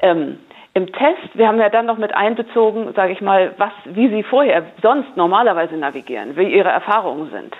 Ähm, 0.00 0.38
Im 0.74 0.90
Test, 0.90 1.34
wir 1.34 1.48
haben 1.48 1.58
ja 1.58 1.68
dann 1.68 1.86
noch 1.86 1.98
mit 1.98 2.14
einbezogen, 2.14 2.94
sage 2.94 3.12
ich 3.12 3.20
mal, 3.20 3.52
was, 3.58 3.72
wie 3.84 4.08
Sie 4.08 4.22
vorher 4.22 4.64
sonst 4.80 5.16
normalerweise 5.16 5.76
navigieren, 5.76 6.34
wie 6.36 6.50
Ihre 6.54 6.70
Erfahrungen 6.70 7.30
sind. 7.30 7.54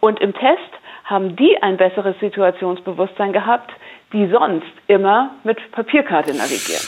Und 0.00 0.20
im 0.20 0.32
Test 0.32 0.60
haben 1.04 1.34
die 1.36 1.60
ein 1.60 1.76
besseres 1.76 2.18
Situationsbewusstsein 2.20 3.32
gehabt, 3.32 3.72
die 4.12 4.28
sonst 4.28 4.72
immer 4.86 5.30
mit 5.42 5.58
Papierkarte 5.72 6.34
navigieren. 6.36 6.86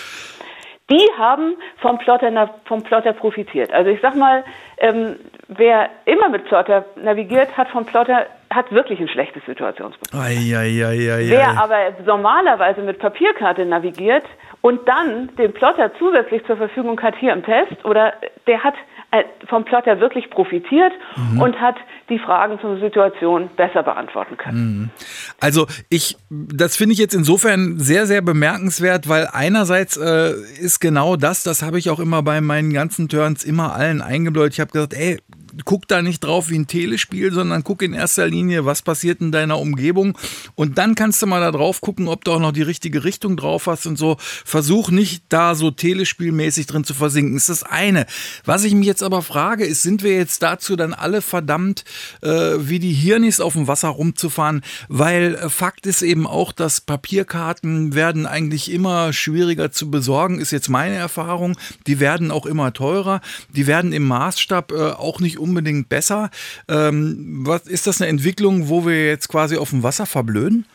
Die 0.88 1.08
haben 1.18 1.56
vom 1.78 1.98
Plotter, 1.98 2.50
vom 2.64 2.84
Plotter 2.84 3.12
profitiert. 3.12 3.72
Also 3.72 3.90
ich 3.90 4.00
sag 4.00 4.14
mal, 4.14 4.44
ähm, 4.78 5.16
wer 5.48 5.90
immer 6.04 6.28
mit 6.28 6.44
Plotter 6.44 6.84
navigiert, 6.94 7.56
hat 7.56 7.68
vom 7.68 7.84
Plotter 7.84 8.26
hat 8.56 8.72
wirklich 8.72 8.98
ein 8.98 9.08
schlechtes 9.08 9.44
Situationsbewusstsein. 9.46 10.20
Eieieiei. 10.20 11.28
Wer 11.28 11.62
aber 11.62 11.92
normalerweise 12.04 12.80
mit 12.80 12.98
Papierkarte 12.98 13.64
navigiert 13.64 14.24
und 14.62 14.88
dann 14.88 15.34
den 15.36 15.52
Plotter 15.52 15.92
zusätzlich 15.98 16.44
zur 16.46 16.56
Verfügung 16.56 17.00
hat 17.00 17.14
hier 17.16 17.32
im 17.32 17.44
Test 17.44 17.84
oder 17.84 18.14
der 18.46 18.64
hat 18.64 18.74
äh, 19.12 19.22
vom 19.48 19.64
Plotter 19.64 20.00
wirklich 20.00 20.30
profitiert 20.30 20.92
mhm. 21.16 21.40
und 21.40 21.60
hat 21.60 21.76
die 22.08 22.18
Fragen 22.18 22.58
zur 22.60 22.80
Situation 22.80 23.48
besser 23.56 23.82
beantworten 23.82 24.36
können. 24.36 24.58
Mhm. 24.58 24.90
Also 25.40 25.66
ich, 25.88 26.16
das 26.30 26.76
finde 26.76 26.94
ich 26.94 26.98
jetzt 26.98 27.14
insofern 27.14 27.78
sehr, 27.78 28.06
sehr 28.06 28.22
bemerkenswert, 28.22 29.08
weil 29.08 29.28
einerseits 29.32 29.96
äh, 29.96 30.32
ist 30.58 30.80
genau 30.80 31.14
das, 31.14 31.44
das 31.44 31.62
habe 31.62 31.78
ich 31.78 31.90
auch 31.90 32.00
immer 32.00 32.22
bei 32.22 32.40
meinen 32.40 32.72
ganzen 32.72 33.08
Turns 33.08 33.44
immer 33.44 33.74
allen 33.74 34.02
eingebläut. 34.02 34.52
Ich 34.52 34.60
habe 34.60 34.72
gesagt, 34.72 34.94
ey, 34.94 35.18
guck 35.64 35.88
da 35.88 36.02
nicht 36.02 36.22
drauf 36.24 36.50
wie 36.50 36.58
ein 36.58 36.66
Telespiel, 36.66 37.32
sondern 37.32 37.64
guck 37.64 37.82
in 37.82 37.94
erster 37.94 38.26
Linie, 38.26 38.64
was 38.64 38.82
passiert 38.82 39.20
in 39.20 39.32
deiner 39.32 39.58
Umgebung. 39.58 40.16
Und 40.54 40.78
dann 40.78 40.94
kannst 40.94 41.22
du 41.22 41.26
mal 41.26 41.40
da 41.40 41.50
drauf 41.52 41.80
gucken, 41.80 42.08
ob 42.08 42.24
du 42.24 42.32
auch 42.32 42.40
noch 42.40 42.52
die 42.52 42.62
richtige 42.62 43.04
Richtung 43.04 43.36
drauf 43.36 43.66
hast 43.66 43.86
und 43.86 43.96
so. 43.96 44.16
Versuch 44.18 44.90
nicht 44.90 45.24
da 45.28 45.54
so 45.54 45.70
telespielmäßig 45.70 46.66
drin 46.66 46.84
zu 46.84 46.94
versinken. 46.94 47.36
ist 47.36 47.48
das 47.48 47.62
eine. 47.62 48.06
Was 48.44 48.64
ich 48.64 48.74
mich 48.74 48.86
jetzt 48.86 49.02
aber 49.02 49.22
frage, 49.22 49.64
ist, 49.64 49.82
sind 49.82 50.02
wir 50.02 50.14
jetzt 50.14 50.42
dazu 50.42 50.76
dann 50.76 50.94
alle 50.94 51.22
verdammt, 51.22 51.84
äh, 52.22 52.28
wie 52.28 52.78
die 52.78 52.92
Hirnis 52.92 53.40
auf 53.40 53.54
dem 53.54 53.68
Wasser 53.68 53.88
rumzufahren? 53.88 54.62
Weil 54.88 55.34
äh, 55.34 55.48
Fakt 55.48 55.86
ist 55.86 56.02
eben 56.02 56.26
auch, 56.26 56.52
dass 56.52 56.80
Papierkarten 56.80 57.94
werden 57.94 58.26
eigentlich 58.26 58.70
immer 58.70 59.12
schwieriger 59.12 59.70
zu 59.70 59.90
besorgen, 59.90 60.40
ist 60.40 60.50
jetzt 60.50 60.68
meine 60.68 60.96
Erfahrung. 60.96 61.56
Die 61.86 62.00
werden 62.00 62.30
auch 62.30 62.46
immer 62.46 62.72
teurer. 62.72 63.20
Die 63.54 63.66
werden 63.66 63.92
im 63.92 64.06
Maßstab 64.06 64.72
äh, 64.72 64.90
auch 64.90 65.20
nicht 65.20 65.38
unbedingt 65.48 65.88
besser. 65.88 66.30
Ähm, 66.68 67.44
was, 67.46 67.66
ist 67.66 67.86
das 67.86 68.00
eine 68.00 68.10
Entwicklung, 68.10 68.68
wo 68.68 68.86
wir 68.86 69.06
jetzt 69.06 69.28
quasi 69.28 69.56
auf 69.56 69.70
dem 69.70 69.82
Wasser 69.82 70.06
verblöden? 70.06 70.66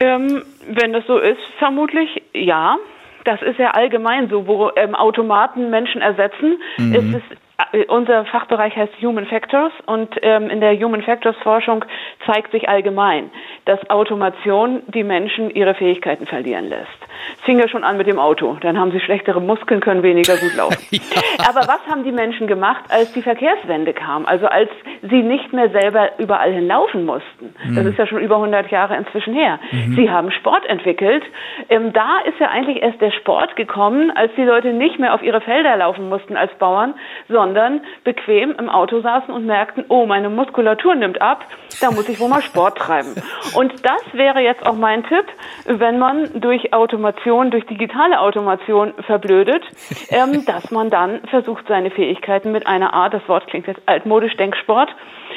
Ähm, 0.00 0.42
wenn 0.68 0.92
das 0.92 1.06
so 1.06 1.18
ist, 1.18 1.40
vermutlich 1.58 2.22
ja. 2.32 2.76
Das 3.24 3.40
ist 3.40 3.58
ja 3.58 3.70
allgemein 3.70 4.28
so, 4.28 4.46
wo 4.46 4.70
ähm, 4.76 4.94
Automaten 4.94 5.70
Menschen 5.70 6.02
ersetzen. 6.02 6.58
Mhm. 6.76 6.94
Ist 6.94 7.14
es 7.14 7.38
unser 7.88 8.24
Fachbereich 8.26 8.74
heißt 8.74 8.94
Human 9.00 9.26
Factors 9.26 9.72
und 9.86 10.10
ähm, 10.22 10.50
in 10.50 10.60
der 10.60 10.76
Human 10.76 11.02
Factors 11.02 11.36
Forschung 11.42 11.84
zeigt 12.26 12.50
sich 12.50 12.68
allgemein, 12.68 13.30
dass 13.64 13.78
Automation 13.90 14.82
die 14.88 15.04
Menschen 15.04 15.50
ihre 15.50 15.74
Fähigkeiten 15.74 16.26
verlieren 16.26 16.68
lässt. 16.68 16.88
Es 17.38 17.44
fing 17.44 17.60
ja 17.60 17.68
schon 17.68 17.84
an 17.84 17.96
mit 17.96 18.08
dem 18.08 18.18
Auto. 18.18 18.56
Dann 18.60 18.78
haben 18.78 18.90
sie 18.90 18.98
schlechtere 18.98 19.40
Muskeln, 19.40 19.80
können 19.80 20.02
weniger 20.02 20.36
gut 20.36 20.54
laufen. 20.56 20.84
ja. 20.90 21.00
Aber 21.48 21.60
was 21.60 21.80
haben 21.88 22.02
die 22.02 22.12
Menschen 22.12 22.48
gemacht, 22.48 22.84
als 22.88 23.12
die 23.12 23.22
Verkehrswende 23.22 23.92
kam? 23.92 24.26
Also 24.26 24.46
als 24.46 24.70
sie 25.02 25.22
nicht 25.22 25.52
mehr 25.52 25.70
selber 25.70 26.10
überall 26.18 26.52
hinlaufen 26.52 27.06
mussten. 27.06 27.54
Mhm. 27.64 27.76
Das 27.76 27.86
ist 27.86 27.98
ja 27.98 28.06
schon 28.06 28.18
über 28.18 28.36
100 28.36 28.70
Jahre 28.72 28.96
inzwischen 28.96 29.32
her. 29.32 29.60
Mhm. 29.70 29.94
Sie 29.94 30.10
haben 30.10 30.32
Sport 30.32 30.66
entwickelt. 30.66 31.22
Ähm, 31.68 31.92
da 31.92 32.18
ist 32.24 32.38
ja 32.40 32.48
eigentlich 32.48 32.82
erst 32.82 33.00
der 33.00 33.12
Sport 33.12 33.54
gekommen, 33.54 34.10
als 34.10 34.32
die 34.36 34.42
Leute 34.42 34.72
nicht 34.72 34.98
mehr 34.98 35.14
auf 35.14 35.22
ihre 35.22 35.40
Felder 35.40 35.76
laufen 35.76 36.08
mussten 36.08 36.36
als 36.36 36.52
Bauern, 36.58 36.94
sondern 37.28 37.43
sondern 37.44 37.82
bequem 38.04 38.54
im 38.58 38.70
Auto 38.70 39.02
saßen 39.02 39.32
und 39.32 39.44
merkten, 39.44 39.84
oh, 39.88 40.06
meine 40.06 40.30
Muskulatur 40.30 40.94
nimmt 40.94 41.20
ab, 41.20 41.44
da 41.78 41.90
muss 41.90 42.08
ich 42.08 42.18
wohl 42.18 42.28
mal 42.30 42.40
Sport 42.40 42.78
treiben. 42.78 43.14
Und 43.54 43.84
das 43.84 44.02
wäre 44.12 44.40
jetzt 44.40 44.64
auch 44.64 44.76
mein 44.76 45.04
Tipp, 45.04 45.26
wenn 45.66 45.98
man 45.98 46.40
durch 46.40 46.72
Automation, 46.72 47.50
durch 47.50 47.66
digitale 47.66 48.18
Automation 48.18 48.94
verblödet, 49.06 49.62
ähm, 50.08 50.46
dass 50.46 50.70
man 50.70 50.88
dann 50.88 51.20
versucht, 51.28 51.66
seine 51.68 51.90
Fähigkeiten 51.90 52.50
mit 52.50 52.66
einer 52.66 52.94
Art, 52.94 53.12
das 53.12 53.28
Wort 53.28 53.46
klingt 53.46 53.66
jetzt 53.66 53.82
altmodisch, 53.84 54.34
Denksport, 54.38 54.88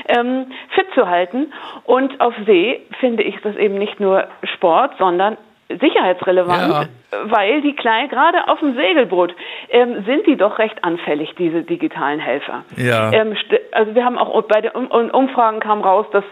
ähm, 0.07 0.45
fit 0.75 0.87
zu 0.95 1.09
halten. 1.09 1.51
Und 1.83 2.21
auf 2.21 2.33
See 2.45 2.85
finde 3.01 3.23
ich 3.23 3.35
das 3.41 3.57
eben 3.57 3.75
nicht 3.75 3.99
nur 3.99 4.29
Sport, 4.55 4.93
sondern 4.97 5.37
sicherheitsrelevant, 5.69 6.71
ja. 6.71 6.83
weil 7.25 7.61
die 7.61 7.75
kleinen, 7.75 8.09
gerade 8.09 8.47
auf 8.47 8.59
dem 8.59 8.75
Segelboot, 8.75 9.35
ähm, 9.69 10.03
sind 10.05 10.25
die 10.27 10.37
doch 10.37 10.59
recht 10.59 10.83
anfällig, 10.83 11.33
diese 11.37 11.63
digitalen 11.63 12.19
Helfer. 12.19 12.63
Ja. 12.77 13.11
Ähm, 13.11 13.35
also 13.71 13.95
wir 13.95 14.05
haben 14.05 14.17
auch 14.17 14.41
bei 14.43 14.61
den 14.61 14.71
Umfragen 14.71 15.59
kam 15.59 15.81
raus, 15.81 16.05
dass 16.11 16.23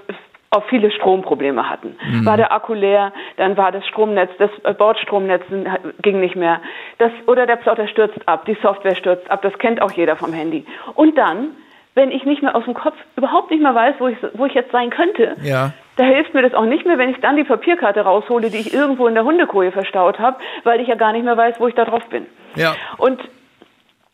auch 0.51 0.63
viele 0.70 0.89
Stromprobleme 0.92 1.70
hatten. 1.70 1.98
Mhm. 2.01 2.25
War 2.25 2.38
der 2.38 2.51
Akku 2.54 2.74
leer, 2.74 3.12
dann 3.38 3.58
war 3.58 3.72
das 3.72 3.86
Stromnetz, 3.88 4.32
das 4.38 4.51
äh, 4.63 4.74
Bordstromnetz 4.74 5.44
ging 6.01 6.20
nicht 6.20 6.36
mehr. 6.36 6.62
Das, 6.98 7.12
oder 7.27 7.46
der 7.46 7.58
Plotter 7.58 7.88
stürzt 7.88 8.27
ab, 8.27 8.46
die 8.46 8.58
Software 8.62 8.96
stürzt 8.96 9.30
ab, 9.30 9.42
das 9.42 9.58
kennt 9.60 9.82
auch 9.82 9.92
jeder 9.92 10.15
vom 10.15 10.32
Handy. 10.32 10.65
Und 10.96 11.18
dann 11.18 11.50
wenn 11.96 12.12
ich 12.12 12.25
nicht 12.25 12.44
mehr 12.44 12.56
aus 12.56 12.66
dem 12.66 12.74
Kopf 12.74 12.96
überhaupt 13.16 13.50
nicht 13.50 13.64
mehr 13.64 13.74
weiß, 13.74 13.96
wo 14.00 14.08
ich, 14.08 14.18
wo 14.34 14.46
ich 14.46 14.54
jetzt 14.54 14.72
sein 14.72 14.90
könnte, 14.90 15.36
ja. 15.42 15.72
da 15.96 16.04
hilft 16.04 16.34
mir 16.34 16.42
das 16.42 16.54
auch 16.54 16.66
nicht 16.66 16.86
mehr, 16.86 16.98
wenn 16.98 17.10
ich 17.10 17.20
dann 17.22 17.38
die 17.38 17.46
Papierkarte 17.46 18.02
raushole, 18.02 18.50
die 18.52 18.58
ich 18.58 18.74
irgendwo 18.74 19.08
in 19.08 19.16
der 19.16 19.24
Hundekoje 19.24 19.72
verstaut 19.72 20.20
habe, 20.20 20.38
weil 20.64 20.82
ich 20.82 20.88
ja 20.88 20.96
gar 20.96 21.14
nicht 21.14 21.24
mehr 21.24 21.38
weiß, 21.38 21.60
wo 21.60 21.68
ich 21.68 21.75
da 21.75 21.86
drauf 21.86 22.06
bin. 22.10 22.28
Ja. 22.56 22.75
Und 22.98 23.20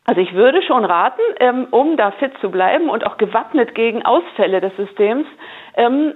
also 0.06 0.22
ich 0.22 0.34
würde 0.34 0.62
schon 0.64 0.86
raten, 0.86 1.22
ähm, 1.40 1.68
um 1.72 1.98
da 1.98 2.12
fit 2.12 2.32
zu 2.42 2.50
bleiben 2.50 2.90
und 2.90 3.06
auch 3.06 3.18
gewappnet 3.18 3.76
gegen 3.76 4.04
Ausfälle 4.04 4.62
des 4.62 4.76
Systems, 4.76 5.28
ähm, 5.76 6.14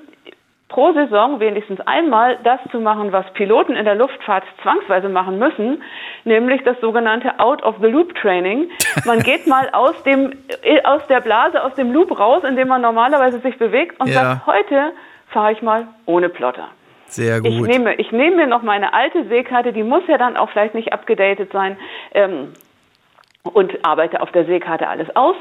pro 0.67 0.93
Saison 0.93 1.39
wenigstens 1.39 1.79
einmal 1.81 2.37
das 2.43 2.59
zu 2.71 2.79
machen, 2.79 3.11
was 3.11 3.25
Piloten 3.33 3.75
in 3.75 3.85
der 3.85 3.95
Luftfahrt 3.95 4.43
zwangsweise 4.63 5.09
machen 5.09 5.37
müssen, 5.37 5.83
nämlich 6.23 6.63
das 6.63 6.79
sogenannte 6.81 7.39
Out-of-the-Loop-Training. 7.39 8.69
Man 9.05 9.19
geht 9.19 9.47
mal 9.47 9.69
aus 9.71 10.01
dem 10.03 10.31
äh, 10.63 10.81
aus 10.83 11.05
der 11.07 11.21
Blase, 11.21 11.63
aus 11.63 11.75
dem 11.75 11.91
Loop 11.93 12.19
raus, 12.19 12.43
in 12.43 12.55
dem 12.55 12.67
man 12.67 12.81
normalerweise 12.81 13.39
sich 13.39 13.57
bewegt 13.57 13.99
und 13.99 14.07
ja. 14.07 14.13
sagt, 14.13 14.47
heute 14.47 14.91
fahre 15.27 15.51
ich 15.51 15.61
mal 15.61 15.87
ohne 16.05 16.29
Plotter. 16.29 16.69
Sehr 17.07 17.39
gut. 17.39 17.51
Ich 17.51 17.61
nehme, 17.61 17.95
ich 17.95 18.11
nehme 18.11 18.37
mir 18.37 18.47
noch 18.47 18.63
meine 18.63 18.93
alte 18.93 19.25
Seekarte, 19.25 19.73
die 19.73 19.83
muss 19.83 20.03
ja 20.07 20.17
dann 20.17 20.37
auch 20.37 20.49
vielleicht 20.49 20.73
nicht 20.73 20.91
abgedatet 20.91 21.51
sein, 21.51 21.77
ähm, 22.13 22.53
und 23.53 23.85
arbeite 23.85 24.21
auf 24.21 24.31
der 24.31 24.45
Seekarte 24.45 24.87
alles 24.87 25.15
aus 25.15 25.35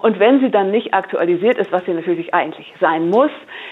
und 0.00 0.18
wenn 0.18 0.40
sie 0.40 0.50
dann 0.50 0.70
nicht 0.70 0.94
aktualisiert 0.94 1.58
ist, 1.58 1.70
was 1.72 1.84
sie 1.84 1.92
natürlich 1.92 2.32
eigentlich 2.32 2.72
sein 2.80 3.10
muss, 3.10 3.30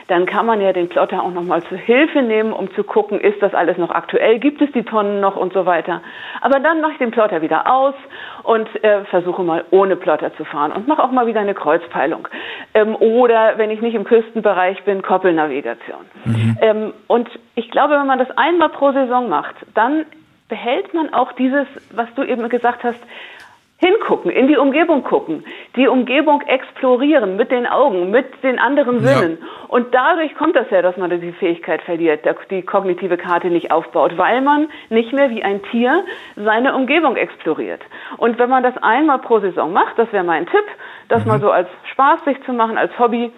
dann 0.08 0.26
kann 0.26 0.44
man 0.44 0.61
ja 0.61 0.73
den 0.73 0.88
Plotter 0.88 1.23
auch 1.23 1.32
nochmal 1.32 1.62
zur 1.64 1.78
Hilfe 1.78 2.20
nehmen, 2.23 2.52
um 2.52 2.70
zu 2.75 2.85
gucken, 2.85 3.18
ist 3.18 3.40
das 3.42 3.54
alles 3.54 3.78
noch 3.78 3.90
aktuell, 3.90 4.38
gibt 4.38 4.61
es 4.61 4.70
die 4.73 4.82
Tonnen 4.82 5.20
noch 5.20 5.37
und 5.37 5.54
so 5.54 5.64
weiter. 5.64 6.02
Aber 6.42 6.61
dann 6.61 6.80
mache 6.82 6.92
ich 6.92 6.99
den 6.99 7.11
Plotter 7.11 7.40
wieder 7.40 7.73
aus 7.73 7.94
und 8.42 8.68
äh, 8.85 9.04
versuche 9.06 9.42
mal 9.42 9.64
ohne 9.70 9.97
Plotter 9.97 10.35
zu 10.37 10.44
fahren 10.44 10.73
und 10.73 10.87
mache 10.87 11.02
auch 11.02 11.11
mal 11.11 11.26
wieder 11.26 11.40
eine 11.40 11.54
Kreuzpeilung. 11.54 12.28
Ähm, 12.75 12.94
oder 12.97 13.56
wenn 13.56 13.70
ich 13.70 13.80
nicht 13.80 13.94
im 13.94 14.04
Küstenbereich 14.04 14.82
bin, 14.85 15.00
Koppelnavigation. 15.00 16.00
Mhm. 16.25 16.58
Ähm, 16.61 16.92
und 17.06 17.28
ich 17.54 17.70
glaube, 17.70 17.94
wenn 17.94 18.06
man 18.06 18.18
das 18.18 18.30
einmal 18.37 18.68
pro 18.68 18.92
Saison 18.92 19.30
macht, 19.30 19.56
dann 19.75 20.04
behält 20.49 20.92
man 20.94 21.12
auch 21.12 21.32
dieses, 21.32 21.66
was 21.90 22.08
du 22.14 22.23
eben 22.23 22.49
gesagt 22.49 22.85
hast, 22.85 23.00
hingucken, 23.80 24.30
in 24.30 24.49
die 24.49 24.56
Umgebung 24.56 25.04
gucken, 25.04 25.44
die 25.76 25.87
Umgebung 25.87 26.42
explorieren 26.42 27.37
mit 27.37 27.52
den 27.52 27.64
Augen, 27.64 28.11
mit 28.11 28.26
den 28.42 28.58
anderen 28.58 29.00
Sinnen. 29.00 29.38
Ja. 29.40 29.47
Und 29.68 29.94
dadurch 29.94 30.35
kommt 30.35 30.56
das 30.56 30.68
ja, 30.70 30.82
dass 30.82 30.97
man 30.97 31.11
die 31.20 31.32
Fähigkeit 31.32 31.82
verliert, 31.82 32.26
die 32.50 32.62
kognitive 32.62 33.16
Karte 33.16 33.49
nicht 33.49 33.70
aufbaut, 33.70 34.18
weil 34.18 34.40
man 34.40 34.68
nicht 34.90 35.12
mehr 35.12 35.30
wie 35.30 35.44
ein 35.44 35.62
Tier 35.70 36.04
seine 36.35 36.75
Umgebung 36.75 37.16
exploriert. 37.16 37.80
Und 38.16 38.38
wenn 38.40 38.50
man 38.50 38.64
das 38.64 38.76
einmal 38.78 39.20
pro 39.20 39.38
Saison 39.38 39.73
macht, 39.73 39.97
das 39.97 40.12
wäre 40.12 40.25
mein 40.25 40.47
Tipp, 40.47 40.64
das 41.08 41.25
mhm. 41.25 41.30
mal 41.30 41.40
so 41.40 41.50
als 41.50 41.68
Spaß 41.92 42.25
sich 42.25 42.42
zu 42.44 42.52
machen, 42.52 42.78
als 42.78 42.99
Hobby, 42.99 43.30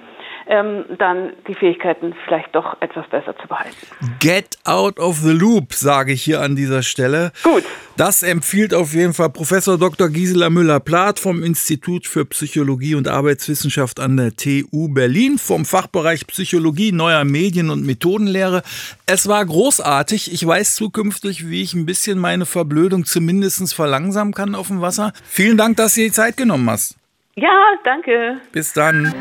ähm, 0.50 0.84
dann 0.98 1.32
die 1.46 1.54
Fähigkeiten 1.54 2.12
vielleicht 2.24 2.54
doch 2.56 2.76
etwas 2.80 3.08
besser 3.08 3.36
zu 3.40 3.46
behalten. 3.46 3.76
Get 4.18 4.58
out 4.64 4.98
of 4.98 5.18
the 5.18 5.30
loop, 5.30 5.72
sage 5.72 6.12
ich 6.12 6.22
hier 6.22 6.40
an 6.40 6.56
dieser 6.56 6.82
Stelle. 6.82 7.30
Gut. 7.44 7.62
Das 7.96 8.24
empfiehlt 8.24 8.74
auf 8.74 8.92
jeden 8.92 9.14
Fall 9.14 9.30
Professor 9.30 9.78
Dr. 9.78 10.08
Gisela 10.08 10.50
Müller-Plath 10.50 11.20
vom 11.20 11.44
Institut 11.44 12.06
für 12.08 12.24
Psychologie 12.24 12.96
und 12.96 13.06
Arbeitswissenschaft 13.06 14.00
an 14.00 14.16
der 14.16 14.34
TU 14.34 14.88
Berlin 14.88 15.38
vom 15.38 15.64
Fachbereich 15.64 16.26
Psychologie, 16.26 16.90
neuer 16.90 17.24
Medien 17.24 17.70
und 17.70 17.86
Methodenlehre. 17.86 18.62
Es 19.06 19.28
war 19.28 19.44
großartig. 19.46 20.32
Ich 20.32 20.44
weiß 20.44 20.74
zukünftig, 20.74 21.48
wie 21.48 21.62
ich 21.62 21.74
ein 21.74 21.86
bisschen 21.86 22.18
meine 22.18 22.44
Verblödung 22.44 23.04
zumindest 23.04 23.72
verlangsamen 23.72 24.34
kann 24.34 24.56
auf 24.56 24.68
dem 24.68 24.80
Wasser. 24.80 25.12
Vielen 25.24 25.56
Dank, 25.56 25.76
dass 25.76 25.94
du 25.94 26.00
dir 26.00 26.06
die 26.08 26.12
Zeit 26.12 26.36
genommen 26.36 26.68
hast. 26.68 26.99
Ja, 27.36 27.74
danke. 27.84 28.40
Bis 28.52 28.72
dann. 28.72 29.14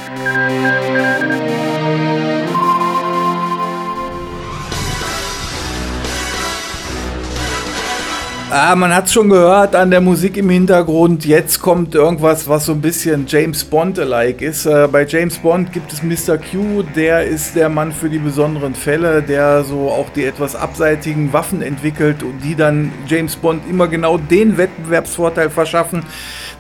Ah, 8.51 8.75
man 8.75 8.95
hat 8.95 9.05
es 9.05 9.13
schon 9.13 9.29
gehört 9.29 9.75
an 9.75 9.91
der 9.91 10.01
Musik 10.01 10.35
im 10.35 10.49
Hintergrund. 10.49 11.23
Jetzt 11.23 11.61
kommt 11.61 11.93
irgendwas, 11.93 12.49
was 12.49 12.65
so 12.65 12.71
ein 12.71 12.81
bisschen 12.81 13.25
James 13.27 13.63
Bond-alike 13.63 14.43
ist. 14.43 14.65
Äh, 14.65 14.87
bei 14.91 15.05
James 15.05 15.37
Bond 15.37 15.71
gibt 15.71 15.93
es 15.93 16.01
Mr. 16.01 16.39
Q, 16.39 16.81
der 16.95 17.25
ist 17.25 17.55
der 17.55 17.69
Mann 17.69 17.91
für 17.91 18.09
die 18.09 18.17
besonderen 18.17 18.73
Fälle, 18.73 19.21
der 19.21 19.63
so 19.63 19.91
auch 19.91 20.09
die 20.09 20.25
etwas 20.25 20.55
abseitigen 20.55 21.31
Waffen 21.31 21.61
entwickelt 21.61 22.23
und 22.23 22.39
die 22.43 22.55
dann 22.55 22.91
James 23.05 23.35
Bond 23.35 23.69
immer 23.69 23.87
genau 23.87 24.17
den 24.17 24.57
Wettbewerbsvorteil 24.57 25.51
verschaffen, 25.51 26.01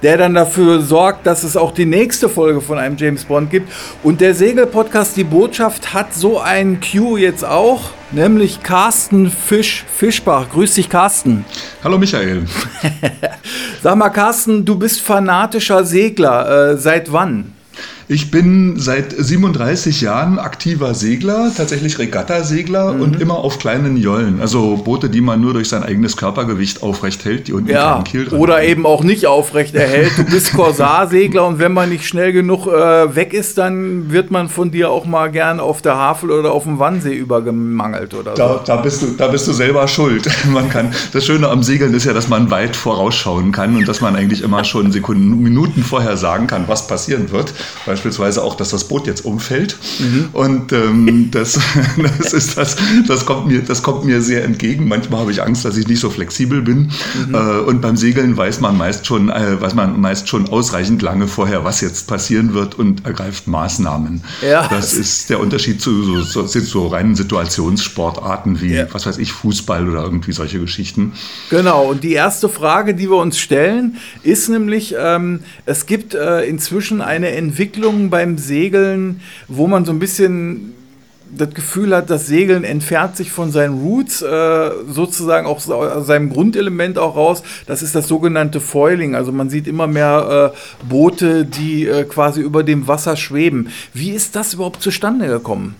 der 0.03 0.17
dann 0.17 0.35
dafür 0.35 0.81
sorgt, 0.81 1.25
dass 1.25 1.41
es 1.41 1.57
auch 1.57 1.71
die 1.71 1.85
nächste 1.85 2.29
Folge 2.29 2.61
von 2.61 2.77
einem 2.77 2.97
James 2.97 3.25
Bond 3.25 3.49
gibt. 3.49 3.73
Und 4.03 4.21
der 4.21 4.35
Segel-Podcast 4.35 5.17
Die 5.17 5.23
Botschaft 5.23 5.91
hat 5.91 6.13
so 6.13 6.39
einen 6.39 6.81
Q 6.81 7.17
jetzt 7.17 7.43
auch. 7.43 7.89
Nämlich 8.11 8.61
Carsten 8.63 9.29
Fisch, 9.29 9.85
Fischbach. 9.95 10.49
Grüß 10.49 10.75
dich, 10.75 10.89
Carsten. 10.89 11.45
Hallo, 11.83 11.97
Michael. 11.97 12.45
Sag 13.83 13.95
mal, 13.95 14.09
Carsten, 14.09 14.65
du 14.65 14.77
bist 14.77 15.01
fanatischer 15.01 15.83
Segler. 15.83 16.71
Äh, 16.71 16.77
seit 16.77 17.11
wann? 17.11 17.53
Ich 18.11 18.31
bin 18.31 18.79
seit 18.79 19.13
37 19.15 20.01
Jahren 20.01 20.39
aktiver 20.39 20.95
Segler, 20.95 21.51
tatsächlich 21.55 21.99
Regattasegler 21.99 22.93
mhm. 22.93 23.01
und 23.01 23.21
immer 23.21 23.37
auf 23.37 23.59
kleinen 23.59 23.97
Jollen. 23.97 24.41
Also 24.41 24.77
Boote, 24.77 25.11
die 25.11 25.21
man 25.21 25.39
nur 25.39 25.53
durch 25.53 25.69
sein 25.69 25.83
eigenes 25.83 26.17
Körpergewicht 26.17 26.81
aufrecht 26.81 27.23
hält, 27.23 27.47
die 27.47 27.53
unten 27.53 27.69
ja, 27.69 28.01
Kiel 28.01 28.25
dran 28.25 28.39
Oder 28.39 28.63
eben 28.63 28.87
auch 28.87 29.03
nicht 29.03 29.27
aufrecht 29.27 29.75
erhält. 29.75 30.17
Du 30.17 30.23
bist 30.23 30.53
Korsarsegler 30.53 31.45
und 31.45 31.59
wenn 31.59 31.71
man 31.71 31.89
nicht 31.89 32.07
schnell 32.07 32.33
genug 32.33 32.65
äh, 32.65 33.15
weg 33.15 33.31
ist, 33.31 33.59
dann 33.59 34.11
wird 34.11 34.31
man 34.31 34.49
von 34.49 34.71
dir 34.71 34.89
auch 34.89 35.05
mal 35.05 35.29
gern 35.29 35.59
auf 35.59 35.83
der 35.83 35.95
Havel 35.95 36.31
oder 36.31 36.51
auf 36.51 36.63
dem 36.63 36.79
Wannsee 36.79 37.13
übergemangelt 37.13 38.15
oder 38.15 38.33
da, 38.33 38.53
so. 38.53 38.61
Da 38.65 38.77
bist, 38.77 39.03
du, 39.03 39.07
da 39.15 39.27
bist 39.27 39.47
du 39.47 39.53
selber 39.53 39.87
schuld. 39.87 40.27
Man 40.51 40.67
kann, 40.69 40.95
das 41.13 41.27
Schöne 41.27 41.47
am 41.47 41.61
Segeln 41.61 41.93
ist 41.93 42.05
ja, 42.05 42.13
dass 42.13 42.27
man 42.27 42.49
weit 42.49 42.75
vorausschauen 42.75 43.51
kann 43.51 43.75
und 43.75 43.87
dass 43.87 44.01
man 44.01 44.15
eigentlich 44.15 44.41
immer 44.41 44.63
schon 44.63 44.91
Sekunden, 44.91 45.43
Minuten 45.43 45.83
vorher 45.83 46.17
sagen 46.17 46.47
kann, 46.47 46.63
was 46.67 46.87
passieren 46.87 47.31
wird. 47.31 47.53
Weil 47.85 47.98
beispielsweise 47.99 48.43
auch, 48.43 48.55
dass 48.55 48.69
das 48.69 48.85
Boot 48.85 49.07
jetzt 49.07 49.25
umfällt. 49.25 49.75
Mhm. 49.99 50.29
Und 50.31 50.71
ähm, 50.71 51.29
das, 51.31 51.59
das, 52.17 52.33
ist 52.33 52.57
das, 52.57 52.77
das, 53.07 53.25
kommt 53.25 53.47
mir, 53.47 53.61
das 53.61 53.83
kommt 53.83 54.05
mir 54.05 54.21
sehr 54.21 54.45
entgegen. 54.45 54.87
Manchmal 54.87 55.21
habe 55.21 55.31
ich 55.31 55.43
Angst, 55.43 55.65
dass 55.65 55.75
ich 55.75 55.87
nicht 55.87 55.99
so 55.99 56.09
flexibel 56.09 56.61
bin. 56.61 56.91
Mhm. 57.27 57.35
Äh, 57.35 57.37
und 57.59 57.81
beim 57.81 57.97
Segeln 57.97 58.37
weiß 58.37 58.61
man 58.61 58.77
meist 58.77 59.05
schon, 59.05 59.29
äh, 59.29 59.59
weiß 59.59 59.75
man 59.75 59.99
meist 59.99 60.29
schon 60.29 60.47
ausreichend 60.47 61.01
lange 61.01 61.27
vorher, 61.27 61.65
was 61.65 61.81
jetzt 61.81 62.07
passieren 62.07 62.53
wird 62.53 62.75
und 62.75 63.05
ergreift 63.05 63.47
Maßnahmen. 63.47 64.23
Ja. 64.47 64.67
Das 64.69 64.93
ist 64.93 65.29
der 65.29 65.41
Unterschied 65.41 65.81
zu 65.81 66.21
so, 66.23 66.45
so, 66.45 66.59
so 66.59 66.87
reinen 66.87 67.15
Situationssportarten 67.15 68.61
wie, 68.61 68.75
ja. 68.75 68.87
was 68.93 69.05
weiß 69.05 69.17
ich, 69.17 69.33
Fußball 69.33 69.89
oder 69.89 70.03
irgendwie 70.03 70.31
solche 70.31 70.59
Geschichten. 70.59 71.11
Genau. 71.49 71.89
Und 71.89 72.05
die 72.05 72.13
erste 72.13 72.47
Frage, 72.47 72.95
die 72.95 73.09
wir 73.09 73.17
uns 73.17 73.37
stellen, 73.37 73.97
ist 74.23 74.47
nämlich, 74.47 74.95
ähm, 74.97 75.41
es 75.65 75.85
gibt 75.85 76.13
äh, 76.13 76.43
inzwischen 76.43 77.01
eine 77.01 77.31
Entwicklung, 77.31 77.88
Entwicklungen 77.89 78.09
beim 78.09 78.37
Segeln, 78.37 79.21
wo 79.47 79.67
man 79.67 79.85
so 79.85 79.91
ein 79.91 79.99
bisschen 79.99 80.75
das 81.31 81.53
Gefühl 81.53 81.95
hat, 81.95 82.09
das 82.09 82.25
Segeln 82.25 82.63
entfernt 82.63 83.15
sich 83.15 83.31
von 83.31 83.51
seinen 83.51 83.81
Roots, 83.83 84.23
äh, 84.23 84.71
sozusagen 84.87 85.45
auch 85.45 85.59
seinem 85.59 86.31
Grundelement 86.31 86.97
auch 86.97 87.15
raus. 87.15 87.43
Das 87.67 87.83
ist 87.83 87.93
das 87.93 88.07
sogenannte 88.07 88.59
Foiling. 88.59 89.13
Also 89.13 89.31
man 89.31 89.49
sieht 89.49 89.67
immer 89.67 89.85
mehr 89.85 90.53
äh, 90.55 90.85
Boote, 90.89 91.45
die 91.45 91.87
äh, 91.87 92.03
quasi 92.05 92.41
über 92.41 92.63
dem 92.63 92.87
Wasser 92.87 93.15
schweben. 93.15 93.69
Wie 93.93 94.09
ist 94.09 94.35
das 94.35 94.55
überhaupt 94.55 94.81
zustande 94.81 95.27
gekommen? 95.27 95.75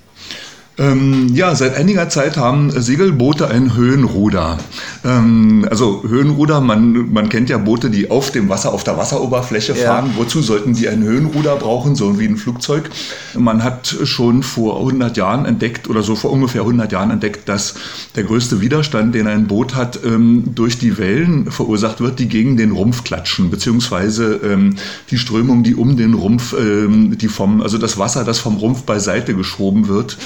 Ähm, 0.79 1.35
ja, 1.35 1.53
seit 1.55 1.75
einiger 1.75 2.07
Zeit 2.07 2.37
haben 2.37 2.71
Segelboote 2.71 3.49
ein 3.49 3.75
Höhenruder. 3.75 4.57
Ähm, 5.03 5.67
also 5.69 6.03
Höhenruder, 6.07 6.61
man, 6.61 7.11
man 7.11 7.27
kennt 7.27 7.49
ja 7.49 7.57
Boote, 7.57 7.89
die 7.89 8.09
auf 8.09 8.31
dem 8.31 8.47
Wasser, 8.47 8.73
auf 8.73 8.85
der 8.85 8.97
Wasseroberfläche 8.97 9.75
fahren. 9.75 10.11
Ja. 10.11 10.17
Wozu 10.17 10.41
sollten 10.41 10.73
die 10.73 10.87
ein 10.87 11.03
Höhenruder 11.03 11.57
brauchen, 11.57 11.95
so 11.95 12.17
wie 12.17 12.25
ein 12.25 12.37
Flugzeug? 12.37 12.89
Man 13.37 13.61
hat 13.61 13.93
schon 14.05 14.41
vor 14.41 14.79
100 14.79 15.17
Jahren 15.17 15.45
entdeckt 15.45 15.89
oder 15.89 16.01
so 16.01 16.15
vor 16.15 16.31
ungefähr 16.31 16.61
100 16.61 16.93
Jahren 16.93 17.11
entdeckt, 17.11 17.49
dass 17.49 17.75
der 18.15 18.23
größte 18.23 18.61
Widerstand, 18.61 19.13
den 19.13 19.27
ein 19.27 19.47
Boot 19.47 19.75
hat, 19.75 19.99
ähm, 20.05 20.45
durch 20.55 20.77
die 20.79 20.97
Wellen 20.97 21.51
verursacht 21.51 21.99
wird, 21.99 22.19
die 22.19 22.29
gegen 22.29 22.55
den 22.55 22.71
Rumpf 22.71 23.03
klatschen, 23.03 23.49
beziehungsweise 23.49 24.39
ähm, 24.45 24.75
die 25.11 25.17
Strömung, 25.17 25.63
die 25.63 25.75
um 25.75 25.97
den 25.97 26.13
Rumpf, 26.13 26.55
ähm, 26.57 27.17
die 27.17 27.27
vom, 27.27 27.61
also 27.61 27.77
das 27.77 27.97
Wasser, 27.97 28.23
das 28.23 28.39
vom 28.39 28.55
Rumpf 28.55 28.83
beiseite 28.83 29.33
geschoben 29.35 29.89
wird, 29.89 30.17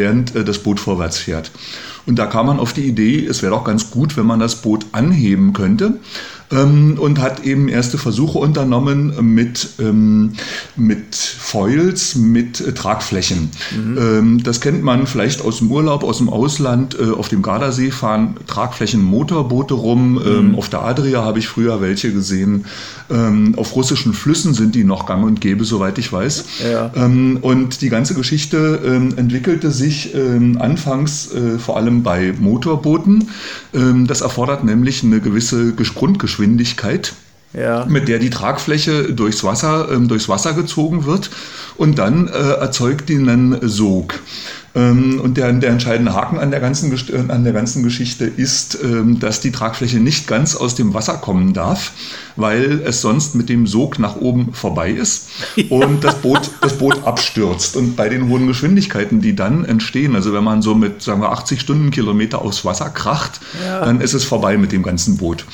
während 0.00 0.34
äh, 0.34 0.42
das 0.42 0.58
Boot 0.58 0.80
vorwärts 0.80 1.18
fährt. 1.18 1.52
Und 2.06 2.18
da 2.18 2.26
kam 2.26 2.46
man 2.46 2.58
auf 2.58 2.72
die 2.72 2.86
Idee, 2.86 3.24
es 3.26 3.42
wäre 3.42 3.52
doch 3.52 3.64
ganz 3.64 3.90
gut, 3.90 4.16
wenn 4.16 4.26
man 4.26 4.40
das 4.40 4.56
Boot 4.62 4.86
anheben 4.92 5.52
könnte 5.52 6.00
ähm, 6.52 6.96
und 6.98 7.20
hat 7.20 7.44
eben 7.44 7.68
erste 7.68 7.98
Versuche 7.98 8.38
unternommen 8.38 9.34
mit, 9.34 9.70
ähm, 9.78 10.32
mit 10.76 11.14
Foils, 11.14 12.16
mit 12.16 12.60
äh, 12.60 12.72
Tragflächen. 12.72 13.50
Mhm. 13.76 13.98
Ähm, 13.98 14.42
das 14.42 14.60
kennt 14.60 14.82
man 14.82 15.06
vielleicht 15.06 15.42
aus 15.42 15.58
dem 15.58 15.70
Urlaub, 15.70 16.02
aus 16.04 16.18
dem 16.18 16.28
Ausland. 16.28 16.96
Äh, 16.98 17.10
auf 17.10 17.28
dem 17.28 17.42
Gardasee 17.42 17.90
fahren 17.90 18.36
Tragflächen 18.46 19.02
Motorboote 19.02 19.74
rum. 19.74 20.20
Ähm, 20.24 20.48
mhm. 20.48 20.54
auf 20.56 20.68
der 20.68 20.82
Adria 20.82 21.22
habe 21.24 21.38
ich 21.38 21.48
früher 21.48 21.80
welche 21.80 22.12
gesehen. 22.12 22.66
Ähm, 23.10 23.54
auf 23.56 23.74
russischen 23.76 24.12
Flüssen 24.12 24.54
sind 24.54 24.74
die 24.74 24.84
noch 24.84 25.06
gang 25.06 25.24
und 25.24 25.40
gäbe, 25.40 25.64
soweit 25.64 25.98
ich 25.98 26.12
weiß. 26.12 26.44
Ja. 26.72 26.90
Ähm, 26.94 27.38
und 27.42 27.80
die 27.82 27.88
ganze 27.88 28.14
Geschichte 28.14 28.80
entwickelte 29.16 29.70
sich 29.70 30.14
anfangs 30.58 31.32
äh, 31.32 31.58
vor 31.58 31.76
allem 31.76 32.02
bei 32.02 32.32
Motorbooten. 32.38 33.28
das 34.06 34.20
erfordert 34.20 34.64
nämlich 34.64 35.02
eine 35.02 35.20
gewisse 35.20 35.74
Grundgeschwindigkeit 35.74 36.39
Geschwindigkeit, 36.40 37.12
ja. 37.52 37.84
mit 37.84 38.08
der 38.08 38.18
die 38.18 38.30
Tragfläche 38.30 39.12
durchs 39.12 39.44
Wasser, 39.44 39.90
ähm, 39.92 40.08
durchs 40.08 40.28
Wasser 40.28 40.54
gezogen 40.54 41.04
wird 41.04 41.30
und 41.76 41.98
dann 41.98 42.28
äh, 42.28 42.32
erzeugt 42.32 43.10
die 43.10 43.16
einen 43.16 43.68
Sog. 43.68 44.20
Ähm, 44.72 45.20
und 45.20 45.36
der, 45.36 45.52
der, 45.52 45.70
entscheidende 45.70 46.14
Haken 46.14 46.38
an 46.38 46.52
der, 46.52 46.60
ganzen, 46.60 46.92
äh, 46.92 47.32
an 47.32 47.42
der 47.42 47.52
ganzen 47.52 47.82
Geschichte 47.82 48.24
ist, 48.24 48.78
ähm, 48.84 49.18
dass 49.18 49.40
die 49.40 49.50
Tragfläche 49.50 49.98
nicht 49.98 50.28
ganz 50.28 50.54
aus 50.54 50.76
dem 50.76 50.94
Wasser 50.94 51.14
kommen 51.14 51.52
darf, 51.54 51.92
weil 52.36 52.80
es 52.84 53.00
sonst 53.00 53.34
mit 53.34 53.48
dem 53.48 53.66
Sog 53.66 53.98
nach 53.98 54.16
oben 54.16 54.52
vorbei 54.52 54.92
ist 54.92 55.28
und 55.70 56.04
das 56.04 56.16
Boot, 56.16 56.50
das 56.60 56.78
Boot 56.78 57.04
abstürzt. 57.04 57.76
Und 57.76 57.96
bei 57.96 58.08
den 58.08 58.28
hohen 58.28 58.46
Geschwindigkeiten, 58.46 59.20
die 59.20 59.34
dann 59.34 59.64
entstehen, 59.64 60.14
also 60.14 60.32
wenn 60.32 60.44
man 60.44 60.62
so 60.62 60.76
mit 60.76 61.02
sagen 61.02 61.20
wir, 61.20 61.32
80 61.32 61.60
Stundenkilometer 61.60 62.40
aufs 62.40 62.64
Wasser 62.64 62.90
kracht, 62.90 63.40
ja. 63.64 63.84
dann 63.84 64.00
ist 64.00 64.14
es 64.14 64.24
vorbei 64.24 64.56
mit 64.56 64.70
dem 64.70 64.84
ganzen 64.84 65.16
Boot. 65.16 65.46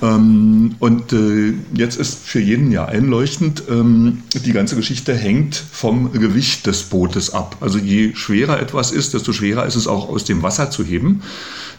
Ähm, 0.00 0.76
und 0.78 1.12
äh, 1.12 1.54
jetzt 1.74 1.98
ist 1.98 2.20
für 2.24 2.40
jeden 2.40 2.70
ja 2.70 2.84
einleuchtend, 2.84 3.64
die 3.68 4.52
ganze 4.52 4.76
Geschichte 4.76 5.14
hängt 5.14 5.62
vom 5.72 6.12
Gewicht 6.12 6.66
des 6.66 6.84
Bootes 6.84 7.34
ab. 7.34 7.56
Also 7.60 7.78
je 7.78 8.14
schwerer 8.14 8.59
etwas 8.60 8.92
ist, 8.92 9.14
desto 9.14 9.32
schwerer 9.32 9.66
ist 9.66 9.76
es 9.76 9.86
auch 9.86 10.08
aus 10.08 10.24
dem 10.24 10.42
Wasser 10.42 10.70
zu 10.70 10.84
heben. 10.84 11.22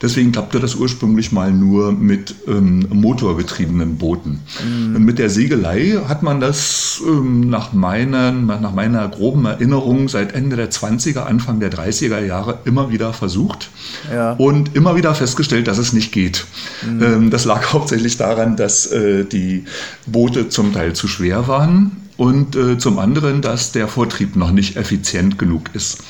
Deswegen 0.02 0.32
klappte 0.32 0.60
das 0.60 0.76
ursprünglich 0.76 1.32
mal 1.32 1.52
nur 1.52 1.92
mit 1.92 2.34
ähm, 2.48 2.88
motorgetriebenen 2.90 3.98
Booten. 3.98 4.40
Mhm. 4.66 4.96
Und 4.96 5.06
mit 5.06 5.20
der 5.20 5.30
Segelei 5.30 6.02
hat 6.08 6.24
man 6.24 6.40
das 6.40 7.02
ähm, 7.06 7.42
nach, 7.42 7.72
meinen, 7.74 8.48
nach 8.48 8.74
meiner 8.74 9.08
groben 9.10 9.46
Erinnerung 9.46 10.10
seit 10.10 10.34
Ende 10.34 10.56
der 10.56 10.72
20er, 10.72 11.20
Anfang 11.20 11.60
der 11.60 11.72
30er 11.72 12.20
Jahre 12.26 12.60
immer 12.66 12.92
wieder 12.92 13.14
versucht 13.14 13.70
ja. 14.12 14.34
und 14.34 14.76
immer 14.76 14.96
wieder 14.96 15.14
festgestellt, 15.14 15.68
dass 15.68 15.78
es 15.78 15.94
nicht 15.94 16.12
geht. 16.12 16.46
Mhm. 16.84 17.04
Ähm, 17.04 17.30
das 17.30 17.46
lag 17.46 17.62
hauptsächlich 17.74 18.18
daran, 18.18 18.56
dass 18.56 18.88
äh, 18.88 19.24
die 19.24 19.66
Boote 20.08 20.50
zum 20.50 20.74
Teil 20.74 20.94
zu 20.94 21.08
schwer 21.08 21.48
waren 21.48 21.92
und 22.18 22.56
äh, 22.56 22.78
zum 22.78 23.00
anderen, 23.00 23.42
dass 23.42 23.72
der 23.72 23.88
Vortrieb 23.88 24.36
noch 24.36 24.52
nicht 24.52 24.78
effizient 24.78 25.38
genug 25.38 25.70
ist. 25.74 26.04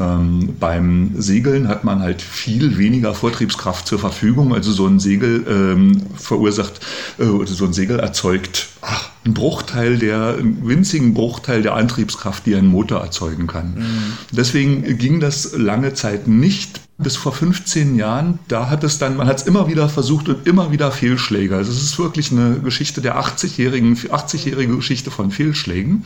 Ähm, 0.00 0.56
beim 0.58 1.12
Segeln 1.16 1.68
hat 1.68 1.84
man 1.84 2.00
halt 2.00 2.22
viel 2.22 2.78
weniger 2.78 3.14
Vortriebskraft 3.14 3.86
zur 3.86 3.98
Verfügung. 3.98 4.54
Also 4.54 4.72
so 4.72 4.86
ein 4.86 4.98
Segel 4.98 5.44
ähm, 5.48 6.02
verursacht, 6.16 6.80
äh, 7.18 7.46
so 7.46 7.64
ein 7.66 7.72
Segel 7.72 8.00
erzeugt 8.00 8.68
ach, 8.80 9.10
einen 9.24 9.34
Bruchteil 9.34 9.98
der, 9.98 10.36
einen 10.38 10.66
winzigen 10.66 11.14
Bruchteil 11.14 11.62
der 11.62 11.74
Antriebskraft, 11.74 12.46
die 12.46 12.54
ein 12.54 12.66
Motor 12.66 13.00
erzeugen 13.00 13.46
kann. 13.46 13.74
Mhm. 13.74 14.12
Deswegen 14.32 14.98
ging 14.98 15.20
das 15.20 15.56
lange 15.56 15.94
Zeit 15.94 16.26
nicht. 16.26 16.80
Bis 16.98 17.16
vor 17.16 17.32
15 17.32 17.96
Jahren, 17.96 18.40
da 18.48 18.68
hat 18.68 18.84
es 18.84 18.98
dann, 18.98 19.16
man 19.16 19.26
hat 19.26 19.38
es 19.38 19.46
immer 19.46 19.68
wieder 19.68 19.88
versucht 19.88 20.28
und 20.28 20.46
immer 20.46 20.70
wieder 20.70 20.92
Fehlschläge. 20.92 21.56
Also 21.56 21.72
es 21.72 21.82
ist 21.82 21.98
wirklich 21.98 22.30
eine 22.30 22.60
Geschichte 22.62 23.00
der 23.00 23.18
80-jährigen, 23.18 23.96
80-jährige 23.96 24.76
Geschichte 24.76 25.10
von 25.10 25.30
Fehlschlägen. 25.30 26.04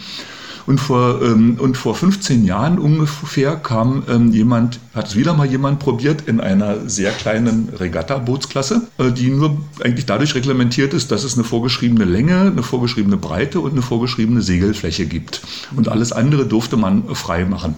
Und 0.67 0.81
vor, 0.81 1.21
ähm, 1.23 1.59
und 1.61 1.77
vor 1.77 1.95
15 1.95 2.45
Jahren 2.45 2.79
ungefähr 2.79 3.57
kam 3.57 4.03
ähm, 4.09 4.33
jemand, 4.33 4.81
hat 4.95 5.09
es 5.09 5.17
wieder 5.17 5.35
mal 5.35 5.47
jemand 5.47 5.79
probiert 5.79 6.23
in 6.27 6.41
einer 6.41 6.89
sehr 6.89 7.11
kleinen 7.13 7.69
Regatta-Bootsklasse, 7.79 8.83
äh, 8.99 9.11
die 9.11 9.29
nur 9.29 9.59
eigentlich 9.83 10.07
dadurch 10.07 10.35
reglementiert 10.35 10.95
ist, 10.95 11.11
dass 11.11 11.25
es 11.25 11.35
eine 11.35 11.45
vorgeschriebene 11.45 12.05
Länge, 12.05 12.41
eine 12.41 12.63
vorgeschriebene 12.63 13.17
Breite 13.17 13.61
und 13.61 13.73
eine 13.73 13.83
vorgeschriebene 13.83 14.41
Segelfläche 14.41 15.07
gibt. 15.07 15.43
Und 15.77 15.89
alles 15.89 16.13
andere 16.13 16.47
durfte 16.47 16.77
man 16.77 17.15
frei 17.15 17.45
machen. 17.45 17.77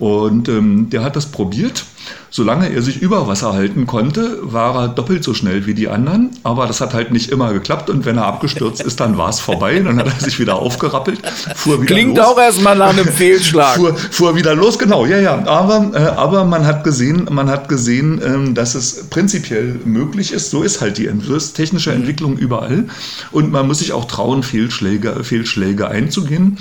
Und 0.00 0.48
ähm, 0.48 0.90
der 0.90 1.04
hat 1.04 1.14
das 1.14 1.26
probiert 1.26 1.84
Solange 2.32 2.72
er 2.72 2.80
sich 2.80 3.02
über 3.02 3.26
Wasser 3.26 3.54
halten 3.54 3.88
konnte, 3.88 4.38
war 4.42 4.76
er 4.76 4.88
doppelt 4.88 5.24
so 5.24 5.34
schnell 5.34 5.66
wie 5.66 5.74
die 5.74 5.88
anderen. 5.88 6.30
Aber 6.44 6.68
das 6.68 6.80
hat 6.80 6.94
halt 6.94 7.10
nicht 7.10 7.30
immer 7.30 7.52
geklappt. 7.52 7.90
Und 7.90 8.04
wenn 8.06 8.18
er 8.18 8.26
abgestürzt 8.26 8.82
ist, 8.82 9.00
dann 9.00 9.18
war 9.18 9.30
es 9.30 9.40
vorbei. 9.40 9.80
Dann 9.80 9.98
hat 9.98 10.06
er 10.06 10.24
sich 10.24 10.38
wieder 10.38 10.54
aufgerappelt, 10.54 11.20
fuhr 11.56 11.82
wieder 11.82 11.92
Klingt 11.92 12.16
los. 12.16 12.26
auch 12.26 12.38
erstmal 12.38 12.76
nach 12.76 12.90
einem 12.90 13.08
Fehlschlag. 13.08 13.74
fuhr, 13.74 13.96
fuhr 13.96 14.36
wieder 14.36 14.54
los, 14.54 14.78
genau. 14.78 15.06
Ja, 15.06 15.18
ja. 15.18 15.44
Aber, 15.44 15.90
äh, 15.92 15.98
aber 15.98 16.44
man 16.44 16.66
hat 16.66 16.84
gesehen, 16.84 17.26
man 17.30 17.50
hat 17.50 17.68
gesehen, 17.68 18.20
ähm, 18.24 18.54
dass 18.54 18.76
es 18.76 19.08
prinzipiell 19.10 19.80
möglich 19.84 20.32
ist. 20.32 20.50
So 20.50 20.62
ist 20.62 20.80
halt 20.80 20.98
die 20.98 21.06
ist 21.06 21.54
technische 21.54 21.92
Entwicklung 21.92 22.36
überall. 22.38 22.86
Und 23.32 23.50
man 23.50 23.66
muss 23.66 23.80
sich 23.80 23.92
auch 23.92 24.04
trauen, 24.04 24.44
Fehlschläge, 24.44 25.24
Fehlschläge 25.24 25.88
einzugehen. 25.88 26.58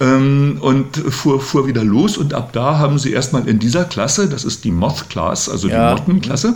Ähm, 0.00 0.56
und 0.62 0.96
fuhr, 0.96 1.42
fuhr 1.42 1.66
wieder 1.66 1.84
los. 1.84 2.16
Und 2.16 2.32
ab 2.32 2.54
da 2.54 2.78
haben 2.80 2.98
sie 2.98 3.12
erstmal 3.12 3.48
in 3.48 3.58
dieser 3.58 3.84
Klasse, 3.84 4.28
das 4.28 4.44
ist 4.44 4.64
die 4.64 4.70
North 4.70 5.08
Class, 5.10 5.48
also 5.48 5.68
die 5.68 5.74
Ja. 5.74 5.94
Mottenklasse. 5.94 6.54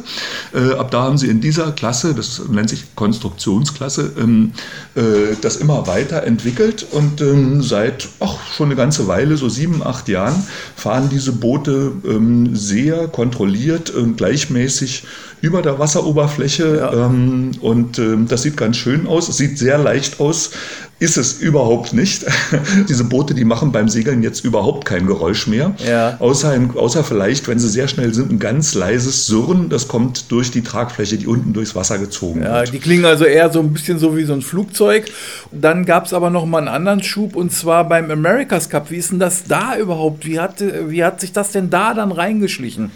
Äh, 0.53 0.73
ab 0.75 0.91
da 0.91 1.03
haben 1.03 1.19
sie 1.19 1.29
in 1.29 1.41
dieser 1.41 1.73
Klasse, 1.73 2.15
das 2.15 2.43
nennt 2.51 2.71
sich 2.71 2.95
Konstruktionsklasse, 2.95 4.13
ähm, 4.19 4.53
äh, 4.97 5.37
das 5.41 5.57
immer 5.57 5.87
weiter 5.87 6.25
entwickelt 6.25 6.87
und 6.91 7.21
ähm, 7.21 7.63
seit 7.63 8.09
ach, 8.21 8.35
schon 8.57 8.67
eine 8.67 8.77
ganze 8.77 9.07
Weile, 9.07 9.37
so 9.37 9.49
sieben, 9.49 9.83
acht 9.83 10.09
Jahren, 10.09 10.35
fahren 10.77 11.09
diese 11.11 11.33
Boote 11.33 11.93
ähm, 12.05 12.57
sehr 12.57 13.09
kontrolliert 13.09 13.91
und 13.91 14.17
gleichmäßig 14.17 15.05
über 15.45 15.61
der 15.61 15.79
Wasseroberfläche 15.79 16.79
Ja. 16.79 17.07
ähm, 17.07 17.51
und 17.61 17.99
ähm, 17.99 18.27
das 18.29 18.43
sieht 18.43 18.57
ganz 18.57 18.79
schön 18.79 19.07
aus. 19.07 19.29
Es 19.29 19.37
sieht 19.37 19.59
sehr 19.59 19.77
leicht 19.77 20.19
aus, 20.19 20.53
ist 21.01 21.19
es 21.19 21.35
überhaupt 21.41 21.93
nicht. 21.93 22.25
Diese 22.89 23.05
Boote, 23.05 23.35
die 23.35 23.45
machen 23.45 23.71
beim 23.71 23.91
Segeln 23.91 24.23
jetzt 24.23 24.43
überhaupt 24.43 24.87
kein 24.87 25.07
Geräusch 25.07 25.47
mehr, 25.47 25.75
Ja. 25.87 26.17
außer, 26.19 26.49
ein, 26.51 26.71
außer 26.75 27.05
vielleicht, 27.05 27.47
wenn 27.47 27.59
sie 27.59 27.69
sehr 27.69 27.89
schnell 27.89 28.15
sind, 28.15 28.33
ein 28.33 28.39
ganz 28.39 28.75
leises 28.75 29.27
Surren. 29.27 29.69
Das 29.69 29.87
kommt 29.87 30.31
durch 30.33 30.51
die 30.51 30.63
Tragfläche, 30.63 31.19
die 31.19 31.27
unten 31.27 31.53
durchs 31.53 31.75
Wasser 31.75 31.99
gezogen 31.99 32.43
Ja, 32.43 32.61
wird. 32.61 32.73
die 32.73 32.79
klingen 32.79 33.05
also 33.05 33.25
eher 33.27 33.53
so 33.53 33.61
ein 33.61 33.73
bisschen 33.75 33.99
so 33.99 34.17
wie 34.17 34.25
so 34.25 34.33
ein 34.33 34.41
Flugzeug. 34.43 35.05
Dann 35.53 35.85
gab 35.85 36.07
es 36.07 36.15
aber 36.15 36.31
noch 36.31 36.47
mal 36.47 36.59
einen 36.59 36.69
anderen 36.69 37.03
Schub 37.03 37.37
und 37.37 37.53
zwar 37.53 37.87
beim 37.87 38.11
America's 38.11 38.71
Cup. 38.71 38.91
Wie 38.91 38.97
ist 38.97 39.11
denn 39.11 39.19
das 39.19 39.45
da 39.45 39.77
überhaupt? 39.77 40.25
Wie 40.25 40.41
hat, 40.41 40.65
wie 40.89 41.05
hat 41.05 41.21
sich 41.21 41.33
das 41.33 41.51
denn 41.51 41.69
da 41.69 41.93
dann 41.93 42.13
reingeschlichen? 42.13 42.93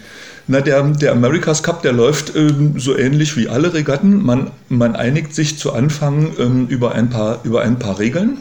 Na, 0.51 0.61
der, 0.61 0.81
der 0.81 1.11
America's 1.11 1.61
Cup, 1.61 1.83
der 1.83 1.93
läuft 1.93 2.35
ähm, 2.35 2.79
so 2.79 2.97
ähnlich 2.97 3.37
wie 3.37 3.47
alle 3.47 3.71
Regatten. 3.71 4.25
Man, 4.25 4.49
man 4.67 4.95
einigt 4.95 5.35
sich 5.35 5.59
zu 5.59 5.73
Anfang 5.73 6.31
ähm, 6.39 6.65
über, 6.69 6.95
ein 6.95 7.11
paar, 7.11 7.41
über 7.43 7.61
ein 7.61 7.77
paar 7.77 7.99
Regeln. 7.99 8.39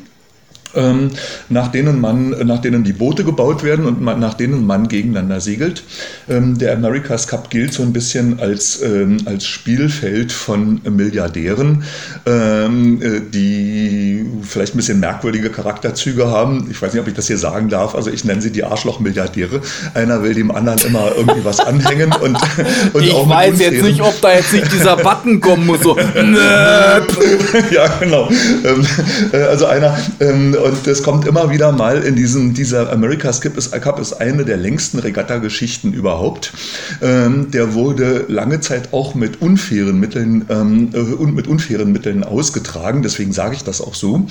Ähm, 0.75 1.11
nach, 1.49 1.69
denen 1.69 2.01
man, 2.01 2.31
nach 2.47 2.61
denen 2.61 2.85
die 2.85 2.93
Boote 2.93 3.25
gebaut 3.25 3.63
werden 3.63 3.87
und 3.87 4.01
man, 4.01 4.21
nach 4.21 4.35
denen 4.35 4.67
man 4.67 4.89
gegeneinander 4.89 5.41
segelt. 5.41 5.83
Ähm, 6.29 6.59
der 6.59 6.75
America's 6.75 7.27
Cup 7.27 7.51
gilt 7.51 7.73
so 7.73 7.83
ein 7.83 7.93
bisschen 7.93 8.39
als, 8.41 8.83
ähm, 8.83 9.19
als 9.25 9.47
Spielfeld 9.47 10.31
von 10.33 10.81
Milliardären, 10.85 11.85
äh, 12.27 12.69
die 13.33 14.27
vielleicht 14.43 14.75
ein 14.75 14.79
bisschen 14.79 15.01
merkwürdige 15.01 15.51
Charakterzüge 15.51 16.29
haben. 16.29 16.69
Ich 16.71 16.81
weiß 16.81 16.93
nicht, 16.93 17.01
ob 17.01 17.09
ich 17.09 17.15
das 17.15 17.27
hier 17.27 17.39
sagen 17.39 17.69
darf. 17.69 17.95
Also 17.95 18.11
ich 18.11 18.25
nenne 18.25 18.43
sie 18.43 18.51
die 18.51 18.65
Arschloch-Milliardäre. 18.65 19.61
Einer 19.95 20.23
will 20.23 20.35
dem 20.35 20.51
anderen 20.51 20.79
immer 20.81 21.13
irgendwie 21.17 21.45
was 21.45 21.61
anhängen 21.61 22.13
und, 22.13 22.37
und 22.93 23.03
Ich 23.03 23.13
auch 23.13 23.29
weiß 23.29 23.59
jetzt 23.59 23.83
nicht, 23.83 24.01
ob 24.01 24.21
da 24.21 24.35
jetzt 24.35 24.53
nicht 24.53 24.73
dieser 24.73 24.97
Button 24.97 25.41
kommen 25.41 25.67
muss. 25.67 25.83
So, 25.83 25.97
ja, 27.71 27.89
genau. 28.01 28.29
Äh, 29.33 29.37
also 29.43 29.67
einer, 29.67 29.97
und 30.63 30.87
das 30.87 31.03
kommt 31.03 31.27
immer 31.27 31.51
wieder 31.51 31.73
mal 31.73 32.03
in 32.03 32.17
diesem, 32.17 32.55
dieser 32.55 32.93
America's 32.93 33.41
Cup 33.41 33.57
ist, 33.57 33.73
Cup 33.81 33.99
ist 34.01 34.15
eine 34.15 34.45
der 34.45 34.57
längsten 34.57 34.99
Regatta-Geschichten 34.99 35.93
überhaupt. 35.93 36.53
Ähm, 37.03 37.51
der 37.51 37.75
wurde 37.75 38.25
lange 38.29 38.61
Zeit 38.61 38.93
auch 38.93 39.15
mit 39.15 39.41
unfairen 39.41 39.99
Mitteln, 39.99 40.45
ähm, 40.49 40.91
äh, 40.93 41.27
mit 41.27 41.47
unfairen 41.47 41.93
Mitteln 41.93 42.25
ausgetragen, 42.25 43.03
deswegen 43.03 43.33
sage 43.33 43.55
ich 43.55 43.65
das 43.65 43.81
auch 43.81 43.95
so. 43.95 44.27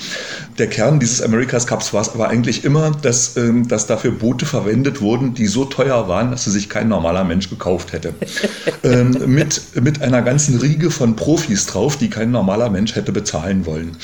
Der 0.58 0.68
Kern 0.68 1.00
dieses 1.00 1.22
America's 1.22 1.66
Cups 1.66 1.92
war 1.92 2.02
es 2.02 2.08
aber 2.10 2.28
eigentlich 2.28 2.64
immer, 2.64 2.90
dass, 3.02 3.36
ähm, 3.36 3.68
dass 3.68 3.86
dafür 3.86 4.12
Boote 4.12 4.46
verwendet 4.46 5.00
wurden, 5.00 5.34
die 5.34 5.46
so 5.46 5.64
teuer 5.64 6.08
waren, 6.08 6.30
dass 6.30 6.44
sie 6.44 6.50
sich 6.50 6.68
kein 6.68 6.88
normaler 6.88 7.24
Mensch 7.24 7.50
gekauft 7.50 7.92
hätte. 7.92 8.14
ähm, 8.82 9.16
mit, 9.26 9.62
mit 9.80 10.02
einer 10.02 10.22
ganzen 10.22 10.58
Riege 10.58 10.90
von 10.90 11.16
Profis 11.16 11.66
drauf, 11.66 11.96
die 11.96 12.10
kein 12.10 12.30
normaler 12.30 12.70
Mensch 12.70 12.94
hätte 12.94 13.12
bezahlen 13.12 13.66
wollen. 13.66 13.96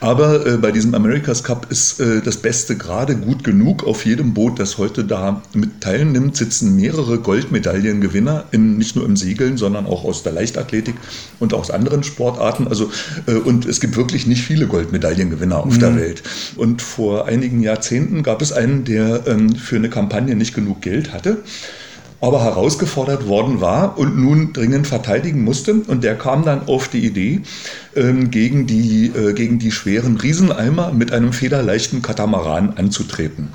Aber 0.00 0.46
äh, 0.46 0.56
bei 0.56 0.72
diesem 0.72 0.94
America's 0.94 1.42
Cup 1.44 1.66
ist 1.70 2.00
äh, 2.00 2.20
das 2.20 2.36
Beste 2.38 2.76
gerade 2.76 3.16
gut 3.16 3.44
genug. 3.44 3.84
Auf 3.84 4.04
jedem 4.04 4.34
Boot, 4.34 4.58
das 4.58 4.78
heute 4.78 5.04
da 5.04 5.42
mit 5.54 5.80
teilnimmt, 5.80 6.36
sitzen 6.36 6.76
mehrere 6.76 7.18
Goldmedaillengewinner, 7.18 8.44
in, 8.50 8.76
nicht 8.76 8.96
nur 8.96 9.04
im 9.04 9.16
Segeln, 9.16 9.56
sondern 9.56 9.86
auch 9.86 10.04
aus 10.04 10.22
der 10.22 10.32
Leichtathletik 10.32 10.96
und 11.38 11.54
aus 11.54 11.70
anderen 11.70 12.02
Sportarten. 12.02 12.68
Also, 12.68 12.90
äh, 13.26 13.34
und 13.34 13.66
es 13.66 13.80
gibt 13.80 13.96
wirklich 13.96 14.26
nicht 14.26 14.42
viele 14.42 14.66
Goldmedaillengewinner 14.66 15.64
auf 15.64 15.78
der 15.78 15.96
Welt. 15.96 16.22
Und 16.56 16.82
vor 16.82 17.26
einigen 17.26 17.62
Jahrzehnten 17.62 18.22
gab 18.22 18.42
es 18.42 18.52
einen, 18.52 18.84
der 18.84 19.26
ähm, 19.26 19.54
für 19.54 19.76
eine 19.76 19.90
Kampagne 19.90 20.34
nicht 20.34 20.54
genug 20.54 20.82
Geld 20.82 21.12
hatte 21.12 21.38
aber 22.20 22.42
herausgefordert 22.44 23.26
worden 23.26 23.60
war 23.60 23.96
und 23.98 24.18
nun 24.18 24.52
dringend 24.52 24.86
verteidigen 24.86 25.42
musste. 25.42 25.74
Und 25.86 26.04
der 26.04 26.16
kam 26.16 26.44
dann 26.44 26.68
auf 26.68 26.88
die 26.88 27.04
Idee, 27.04 27.40
ähm, 27.96 28.30
gegen, 28.30 28.66
die, 28.66 29.06
äh, 29.06 29.32
gegen 29.32 29.58
die 29.58 29.72
schweren 29.72 30.16
Rieseneimer 30.16 30.92
mit 30.92 31.12
einem 31.12 31.32
federleichten 31.32 32.02
Katamaran 32.02 32.74
anzutreten. 32.76 33.48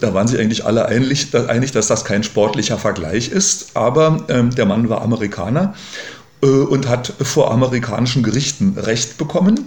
Da 0.00 0.14
waren 0.14 0.26
sich 0.26 0.40
eigentlich 0.40 0.64
alle 0.64 0.86
einig, 0.86 1.30
dass 1.30 1.86
das 1.86 2.06
kein 2.06 2.22
sportlicher 2.22 2.78
Vergleich 2.78 3.28
ist, 3.28 3.76
aber 3.76 4.24
ähm, 4.28 4.48
der 4.50 4.64
Mann 4.64 4.88
war 4.88 5.02
Amerikaner 5.02 5.74
und 6.46 6.88
hat 6.88 7.12
vor 7.22 7.50
amerikanischen 7.50 8.22
Gerichten 8.22 8.76
Recht 8.78 9.18
bekommen. 9.18 9.66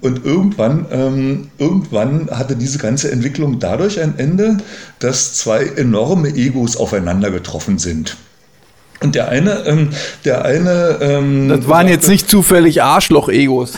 Und 0.00 0.24
irgendwann, 0.24 0.86
ähm, 0.90 1.50
irgendwann 1.58 2.28
hatte 2.30 2.56
diese 2.56 2.78
ganze 2.78 3.10
Entwicklung 3.10 3.58
dadurch 3.60 4.00
ein 4.00 4.18
Ende, 4.18 4.58
dass 4.98 5.34
zwei 5.34 5.64
enorme 5.64 6.28
Egos 6.30 6.76
aufeinander 6.76 7.30
getroffen 7.30 7.78
sind. 7.78 8.16
Und 9.00 9.14
der 9.14 9.28
eine, 9.28 9.64
ähm, 9.66 9.90
der 10.24 10.44
eine. 10.44 10.98
Ähm, 11.00 11.48
Das 11.48 11.68
waren 11.68 11.86
jetzt 11.86 12.08
nicht 12.08 12.28
zufällig 12.28 12.82
Arschloch-Egos. 12.82 13.74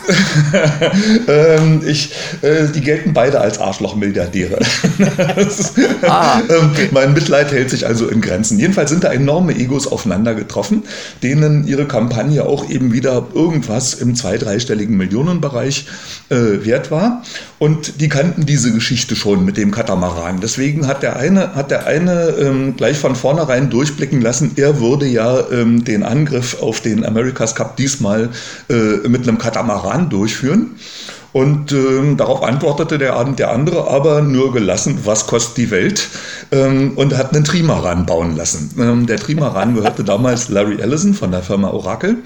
ähm, 1.28 1.82
ich, 1.86 2.12
äh, 2.40 2.66
die 2.74 2.80
gelten 2.80 3.12
beide 3.12 3.38
als 3.40 3.58
Arschloch-Milliardäre. 3.58 4.58
Ist- 5.36 5.76
ähm, 5.78 6.70
mein 6.92 7.12
Mitleid 7.12 7.52
hält 7.52 7.68
sich 7.68 7.86
also 7.86 8.08
in 8.08 8.22
Grenzen. 8.22 8.58
Jedenfalls 8.58 8.88
sind 8.90 9.04
da 9.04 9.12
enorme 9.12 9.54
Egos 9.54 9.86
aufeinander 9.86 10.34
getroffen, 10.34 10.84
denen 11.22 11.66
ihre 11.66 11.84
Kampagne 11.84 12.46
auch 12.46 12.70
eben 12.70 12.92
wieder 12.92 13.26
irgendwas 13.34 13.92
im 13.94 14.14
zwei-, 14.16 14.38
dreistelligen 14.38 14.96
Millionenbereich 14.96 15.86
äh, 16.30 16.64
wert 16.64 16.90
war. 16.90 17.22
Und 17.58 18.00
die 18.00 18.08
kannten 18.08 18.46
diese 18.46 18.72
Geschichte 18.72 19.16
schon 19.16 19.44
mit 19.44 19.58
dem 19.58 19.70
Katamaran. 19.70 20.40
Deswegen 20.40 20.86
hat 20.86 21.02
der 21.02 21.16
eine, 21.16 21.54
hat 21.54 21.70
der 21.70 21.86
eine 21.86 22.30
ähm, 22.40 22.74
gleich 22.76 22.96
von 22.98 23.14
vornherein 23.14 23.68
durchblicken 23.68 24.22
lassen, 24.22 24.52
er 24.56 24.80
würde 24.80 25.09
ja 25.10 25.50
ähm, 25.50 25.84
den 25.84 26.02
Angriff 26.02 26.62
auf 26.62 26.80
den 26.80 27.04
America's 27.04 27.54
Cup 27.54 27.76
diesmal 27.76 28.30
äh, 28.68 29.08
mit 29.08 29.26
einem 29.26 29.38
Katamaran 29.38 30.10
durchführen. 30.10 30.76
Und 31.32 31.72
ähm, 31.72 32.16
darauf 32.16 32.42
antwortete 32.42 32.98
der, 32.98 33.22
der 33.24 33.52
andere 33.52 33.88
aber 33.88 34.20
nur 34.20 34.52
gelassen, 34.52 34.98
was 35.04 35.26
kostet 35.26 35.56
die 35.58 35.70
Welt? 35.70 36.08
Ähm, 36.50 36.92
und 36.96 37.16
hat 37.16 37.34
einen 37.34 37.44
Trimaran 37.44 38.04
bauen 38.06 38.36
lassen. 38.36 38.74
Ähm, 38.78 39.06
der 39.06 39.18
Trimaran 39.18 39.74
gehörte 39.74 40.02
damals 40.02 40.48
Larry 40.48 40.80
Ellison 40.80 41.14
von 41.14 41.30
der 41.30 41.42
Firma 41.42 41.70
Oracle. 41.70 42.16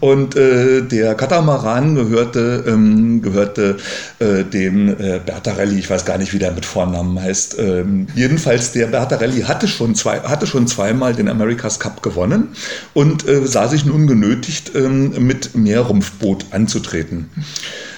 Und 0.00 0.34
äh, 0.34 0.82
der 0.82 1.14
Katamaran 1.14 1.94
gehörte, 1.94 2.64
ähm, 2.66 3.22
gehörte 3.22 3.76
äh, 4.18 4.42
dem 4.44 4.88
äh, 4.88 5.20
Bertarelli, 5.24 5.78
ich 5.78 5.88
weiß 5.88 6.04
gar 6.04 6.18
nicht, 6.18 6.32
wie 6.32 6.38
der 6.38 6.52
mit 6.52 6.66
Vornamen 6.66 7.20
heißt. 7.20 7.56
Ähm, 7.58 8.08
jedenfalls, 8.16 8.72
der 8.72 8.88
Bertarelli 8.88 9.42
hatte 9.42 9.68
schon, 9.68 9.94
zwei, 9.94 10.20
hatte 10.20 10.46
schon 10.46 10.66
zweimal 10.66 11.14
den 11.14 11.28
America's 11.28 11.78
Cup 11.78 12.02
gewonnen 12.02 12.48
und 12.94 13.28
äh, 13.28 13.46
sah 13.46 13.68
sich 13.68 13.84
nun 13.84 14.08
genötigt, 14.08 14.72
ähm, 14.74 15.12
mit 15.26 15.54
Meerrumpfboot 15.54 16.46
anzutreten. 16.50 17.30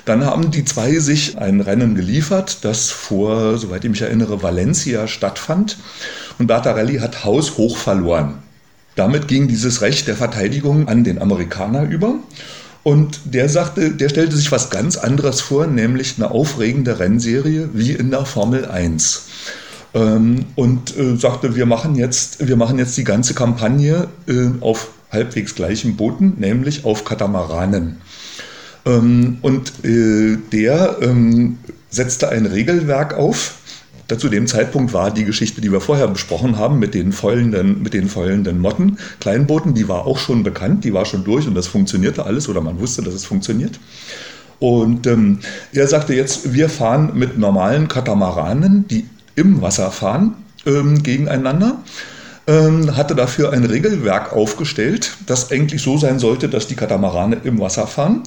Dann 0.04 0.24
haben 0.24 0.50
die 0.50 0.64
zwei 0.64 0.98
sich 0.98 1.38
ein 1.38 1.60
Rennen 1.60 1.94
geliefert, 1.94 2.64
das 2.64 2.90
vor, 2.90 3.56
soweit 3.58 3.84
ich 3.84 3.90
mich 3.90 4.02
erinnere, 4.02 4.42
Valencia 4.42 5.06
stattfand. 5.06 5.78
Und 6.38 6.48
Bertarelli 6.48 6.98
hat 6.98 7.24
haushoch 7.24 7.76
verloren. 7.76 8.34
Damit 8.96 9.28
ging 9.28 9.48
dieses 9.48 9.80
Recht 9.80 10.08
der 10.08 10.16
Verteidigung 10.16 10.88
an 10.88 11.04
den 11.04 11.20
Amerikaner 11.20 11.84
über. 11.84 12.14
Und 12.82 13.20
der 13.24 13.48
sagte, 13.48 13.92
der 13.92 14.08
stellte 14.08 14.36
sich 14.36 14.50
was 14.50 14.70
ganz 14.70 14.96
anderes 14.96 15.40
vor, 15.40 15.66
nämlich 15.66 16.14
eine 16.16 16.30
aufregende 16.30 16.98
Rennserie 16.98 17.70
wie 17.72 17.92
in 17.92 18.10
der 18.10 18.26
Formel 18.26 18.66
1. 18.66 19.28
Ähm, 19.94 20.46
und 20.56 20.96
äh, 20.96 21.16
sagte, 21.16 21.54
wir 21.54 21.66
machen, 21.66 21.94
jetzt, 21.94 22.46
wir 22.46 22.56
machen 22.56 22.78
jetzt 22.78 22.96
die 22.96 23.04
ganze 23.04 23.34
Kampagne 23.34 24.08
äh, 24.26 24.48
auf 24.60 24.88
halbwegs 25.12 25.54
gleichen 25.54 25.96
Booten, 25.96 26.34
nämlich 26.38 26.84
auf 26.84 27.04
Katamaranen. 27.04 27.98
Ähm, 28.84 29.38
und 29.42 29.84
äh, 29.84 30.38
der 30.52 30.98
ähm, 31.00 31.58
setzte 31.90 32.28
ein 32.28 32.46
Regelwerk 32.46 33.14
auf. 33.14 33.56
Zu 34.18 34.28
dem 34.28 34.46
Zeitpunkt 34.46 34.92
war 34.92 35.10
die 35.10 35.24
Geschichte, 35.24 35.62
die 35.62 35.72
wir 35.72 35.80
vorher 35.80 36.06
besprochen 36.06 36.58
haben, 36.58 36.78
mit 36.78 36.92
den 36.92 37.12
fäulenden, 37.12 37.82
mit 37.82 37.94
den 37.94 38.08
fäulenden 38.08 38.58
Motten, 38.58 38.98
Kleinbooten, 39.20 39.72
die 39.72 39.88
war 39.88 40.06
auch 40.06 40.18
schon 40.18 40.42
bekannt, 40.42 40.84
die 40.84 40.92
war 40.92 41.06
schon 41.06 41.24
durch 41.24 41.46
und 41.46 41.54
das 41.54 41.66
funktionierte 41.66 42.26
alles 42.26 42.46
oder 42.46 42.60
man 42.60 42.78
wusste, 42.78 43.00
dass 43.00 43.14
es 43.14 43.24
funktioniert. 43.24 43.80
Und 44.58 45.06
ähm, 45.06 45.38
er 45.72 45.86
sagte 45.88 46.12
jetzt, 46.14 46.52
wir 46.52 46.68
fahren 46.68 47.12
mit 47.14 47.38
normalen 47.38 47.88
Katamaranen, 47.88 48.86
die 48.86 49.06
im 49.34 49.62
Wasser 49.62 49.90
fahren, 49.90 50.34
ähm, 50.66 51.02
gegeneinander. 51.02 51.78
ähm, 52.46 52.96
hatte 52.96 53.14
dafür 53.14 53.52
ein 53.52 53.64
Regelwerk 53.64 54.32
aufgestellt, 54.32 55.16
das 55.26 55.52
eigentlich 55.52 55.82
so 55.82 55.96
sein 55.96 56.18
sollte, 56.18 56.48
dass 56.48 56.66
die 56.66 56.74
Katamarane 56.74 57.36
im 57.44 57.60
Wasser 57.60 57.86
fahren. 57.86 58.24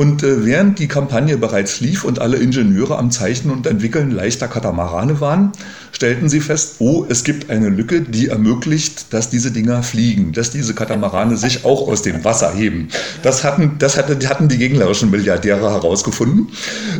Und 0.00 0.22
äh, 0.22 0.46
während 0.46 0.78
die 0.78 0.88
Kampagne 0.88 1.36
bereits 1.36 1.80
lief 1.80 2.04
und 2.04 2.20
alle 2.20 2.38
Ingenieure 2.38 2.96
am 2.96 3.10
Zeichnen 3.10 3.52
und 3.52 3.66
Entwickeln 3.66 4.10
leichter 4.10 4.48
Katamarane 4.48 5.20
waren, 5.20 5.52
stellten 5.92 6.30
sie 6.30 6.40
fest, 6.40 6.76
oh, 6.78 7.04
es 7.06 7.22
gibt 7.22 7.50
eine 7.50 7.68
Lücke, 7.68 8.00
die 8.00 8.28
ermöglicht, 8.28 9.12
dass 9.12 9.28
diese 9.28 9.50
Dinger 9.50 9.82
fliegen, 9.82 10.32
dass 10.32 10.50
diese 10.50 10.72
Katamarane 10.72 11.36
sich 11.36 11.66
auch 11.66 11.86
aus 11.86 12.00
dem 12.00 12.24
Wasser 12.24 12.54
heben. 12.54 12.88
Das 13.22 13.44
hatten, 13.44 13.72
das 13.78 13.98
hatte, 13.98 14.16
hatten 14.26 14.48
die 14.48 14.56
gegnerischen 14.56 15.10
Milliardäre 15.10 15.70
herausgefunden. 15.70 16.48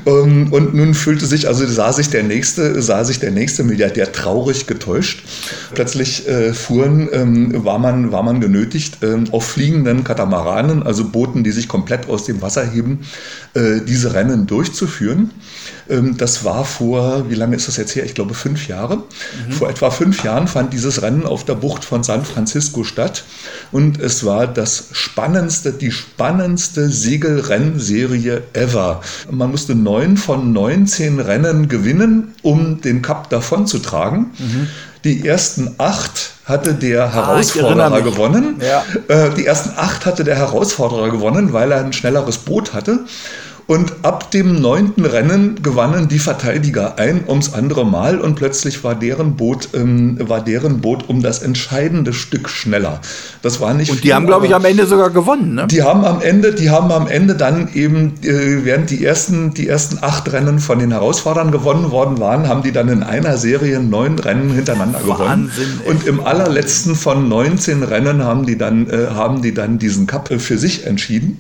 Ähm, 0.05 0.49
und 0.53 0.75
nun 0.75 0.93
fühlte 0.93 1.25
sich, 1.25 1.49
also 1.49 1.67
sah 1.67 1.95
sich 1.95 2.11
der 2.11 2.25
nächste, 2.25 2.83
sah 2.83 3.05
sich 3.05 3.19
der 3.19 3.31
nächste 3.31 3.65
Milliardär 3.65 4.13
traurig 4.13 4.67
getäuscht. 4.67 5.25
Plötzlich 5.73 6.29
äh, 6.29 6.53
fuhren, 6.53 7.09
ähm, 7.13 7.65
war, 7.65 7.79
man, 7.79 8.13
war 8.13 8.23
man 8.23 8.43
genötigt, 8.43 8.99
ähm, 9.03 9.25
auf 9.33 9.47
fliegenden 9.47 10.05
Katamaranen, 10.05 10.83
also 10.83 11.09
Booten, 11.09 11.45
die 11.45 11.53
sich 11.53 11.67
komplett 11.67 12.11
aus 12.11 12.25
dem 12.25 12.43
Wasser 12.43 12.71
heben, 12.71 12.90
äh, 13.55 13.81
diese 13.87 14.15
Rennen 14.15 14.47
durchzuführen. 14.47 15.31
Ähm, 15.89 16.17
das 16.17 16.45
war 16.45 16.65
vor, 16.65 17.31
wie 17.31 17.35
lange 17.35 17.57
ist 17.57 17.69
das 17.69 17.77
jetzt 17.77 17.95
her? 17.97 18.05
Ich 18.05 18.15
glaube 18.15 18.35
fünf 18.35 18.69
Jahre. 18.69 18.97
Mhm. 18.97 19.53
Vor 19.53 19.69
etwa 19.69 19.91
fünf 19.91 20.23
Jahren 20.25 20.49
fand 20.49 20.73
dieses 20.73 21.03
Rennen 21.03 21.25
auf 21.25 21.45
der 21.45 21.55
Bucht 21.55 21.85
von 21.85 22.03
San 22.03 22.25
Francisco 22.25 22.85
statt 22.85 23.25
und 23.73 24.01
es 24.01 24.25
war 24.25 24.47
das 24.47 24.89
spannendste, 24.93 25.73
die 25.73 25.91
spannendste 25.91 26.89
Segelrennserie 26.89 28.43
ever. 28.53 29.01
Man 29.31 29.51
musste 29.51 29.75
neun 29.75 30.17
von 30.17 30.53
19 30.53 31.21
Rennen 31.21 31.69
gewinnen, 31.69 32.35
um 32.43 32.81
den 32.81 33.03
Cup 33.03 33.31
davonzutragen. 33.31 34.31
Mhm. 34.39 34.69
Die 35.05 35.27
ersten 35.27 35.75
acht 35.79 36.33
hatte 36.45 36.75
der 36.75 37.05
ah, 37.05 37.13
Herausforderer 37.13 37.93
ah, 37.93 38.01
gewonnen. 38.01 38.61
Ja. 38.61 38.85
Äh, 39.09 39.31
die 39.35 39.47
ersten 39.47 39.73
acht 39.77 40.05
hatte 40.05 40.25
der 40.25 40.37
Herausforderer 40.37 41.11
gewonnen, 41.11 41.53
weil 41.53 41.73
er 41.73 41.81
ein 41.81 41.93
schnelleres 41.93 42.39
Boot 42.39 42.75
hatte. 42.75 43.01
Und 43.71 43.93
ab 44.03 44.33
dem 44.33 44.61
neunten 44.61 45.05
Rennen 45.05 45.63
gewannen 45.63 46.09
die 46.09 46.19
Verteidiger 46.19 46.99
ein 46.99 47.21
ums 47.29 47.55
andere 47.55 47.87
Mal 47.87 48.21
und 48.21 48.35
plötzlich 48.35 48.83
war 48.83 48.97
deren 48.97 49.37
Boot, 49.37 49.69
ähm, 49.75 50.19
war 50.19 50.43
deren 50.43 50.81
Boot 50.81 51.09
um 51.09 51.23
das 51.23 51.41
entscheidende 51.43 52.13
Stück 52.13 52.49
schneller. 52.49 53.01
Das 53.43 53.61
war 53.61 53.73
nicht. 53.75 53.93
Und 53.93 53.99
die 53.99 54.09
viel, 54.09 54.15
haben, 54.15 54.27
glaube 54.27 54.47
ich, 54.47 54.57
am 54.57 54.65
Ende 54.65 54.87
sogar 54.87 55.11
gewonnen. 55.11 55.55
Ne? 55.55 55.69
Die 55.69 55.85
haben 55.85 56.05
am 56.05 56.21
Ende, 56.21 56.53
die 56.53 56.69
haben 56.69 56.91
am 56.91 57.07
Ende 57.07 57.37
dann 57.37 57.69
eben, 57.73 58.15
äh, 58.25 58.65
während 58.65 58.91
die 58.91 59.05
ersten, 59.05 59.55
die 59.55 59.69
ersten 59.69 59.99
acht 60.01 60.33
Rennen 60.33 60.59
von 60.59 60.81
den 60.81 60.91
Herausforderern 60.91 61.53
gewonnen 61.53 61.93
worden 61.93 62.19
waren, 62.19 62.49
haben 62.49 62.65
die 62.65 62.73
dann 62.73 62.89
in 62.89 63.05
einer 63.05 63.37
Serie 63.37 63.79
neun 63.79 64.19
Rennen 64.19 64.51
hintereinander 64.51 64.99
Wahnsinn, 65.07 65.17
gewonnen. 65.17 65.53
Ey. 65.85 65.91
Und 65.93 66.07
im 66.09 66.27
allerletzten 66.27 66.97
von 66.97 67.29
19 67.29 67.85
Rennen 67.85 68.25
haben 68.25 68.47
die 68.47 68.59
dann, 68.59 68.91
äh, 68.91 69.11
haben 69.15 69.43
die 69.43 69.55
dann 69.55 69.79
diesen 69.79 70.09
Cup 70.09 70.29
für 70.41 70.59
sich 70.59 70.87
entschieden. 70.87 71.39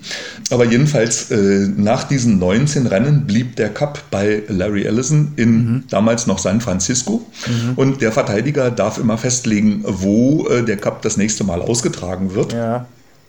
Aber 0.52 0.64
jedenfalls 0.64 1.32
äh, 1.32 1.68
nach 1.76 2.04
diesem 2.04 2.19
diesen 2.20 2.38
19 2.38 2.86
Rennen 2.86 3.26
blieb 3.26 3.56
der 3.56 3.70
Cup 3.70 4.02
bei 4.10 4.42
Larry 4.48 4.84
Ellison 4.84 5.32
in 5.36 5.52
mhm. 5.52 5.84
damals 5.88 6.26
noch 6.26 6.38
San 6.38 6.60
Francisco. 6.60 7.26
Mhm. 7.46 7.72
Und 7.76 8.02
der 8.02 8.12
Verteidiger 8.12 8.70
darf 8.70 8.98
immer 8.98 9.16
festlegen, 9.16 9.82
wo 9.86 10.46
äh, 10.48 10.62
der 10.62 10.76
Cup 10.76 11.00
das 11.00 11.16
nächste 11.16 11.44
Mal 11.44 11.62
ausgetragen 11.62 12.34
wird. 12.34 12.52
Ja. 12.52 12.84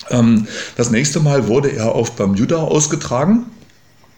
Ähm, 0.09 0.45
das 0.75 0.91
nächste 0.91 1.21
Mal 1.21 1.47
wurde 1.47 1.69
er 1.69 1.95
auf 1.95 2.17
Bermuda 2.17 2.57
ausgetragen. 2.57 3.45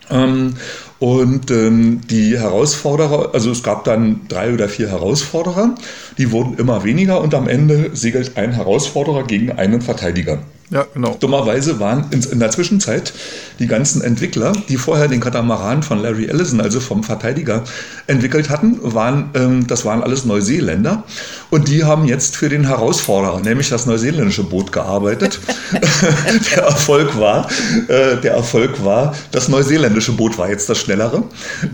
Ähm, 0.10 0.56
und 0.98 1.52
ähm, 1.52 2.02
die 2.10 2.40
Herausforderer, 2.40 3.30
also 3.34 3.52
es 3.52 3.62
gab 3.62 3.84
dann 3.84 4.22
drei 4.28 4.56
oder 4.56 4.68
vier 4.70 4.90
Herausforderer, 4.90 5.76
die 6.18 6.32
wurden 6.32 6.58
immer 6.58 6.84
weniger 6.84 7.22
und 7.22 7.36
am 7.36 7.48
Ende 7.48 7.92
segelt 7.94 8.38
ein 8.38 8.54
Herausforderer 8.54 9.24
gegen 9.24 9.52
einen 9.52 9.82
Verteidiger. 9.82 10.40
Ja, 10.74 10.88
genau. 10.92 11.16
Dummerweise 11.20 11.80
waren 11.80 12.06
in, 12.10 12.40
der 12.40 12.50
Zwischenzeit 12.50 13.14
die 13.60 13.68
ganzen 13.68 14.02
Entwickler, 14.02 14.54
die 14.70 14.78
vorher 14.78 15.08
den 15.08 15.20
Katamaran 15.20 15.84
von 15.84 16.02
Larry 16.02 16.26
Ellison, 16.26 16.60
also 16.62 16.80
vom 16.80 17.04
Verteidiger, 17.04 17.64
entwickelt 18.08 18.50
hatten, 18.50 18.80
waren, 18.82 19.30
ähm, 19.36 19.68
das 19.68 19.86
waren 19.86 20.02
alles 20.02 20.26
Neuseeländer. 20.26 21.04
Und 21.52 21.68
die 21.68 21.84
haben 21.84 22.06
jetzt 22.06 22.36
für 22.36 22.50
den 22.50 22.66
Herausforderer, 22.66 23.40
nämlich 23.42 23.70
das 23.70 23.86
neuseeländische 23.86 24.44
Boot, 24.44 24.72
gearbeitet. 24.72 25.40
der 26.56 26.64
Erfolg 26.64 27.20
war, 27.20 27.48
äh, 27.88 28.18
der 28.18 28.34
Erfolg 28.34 28.84
war, 28.84 29.14
das 29.32 29.50
neuseeländische 29.50 30.14
Boot 30.14 30.40
war 30.40 30.50
jetzt 30.50 30.68
das 30.70 30.80
schnellere 30.80 31.22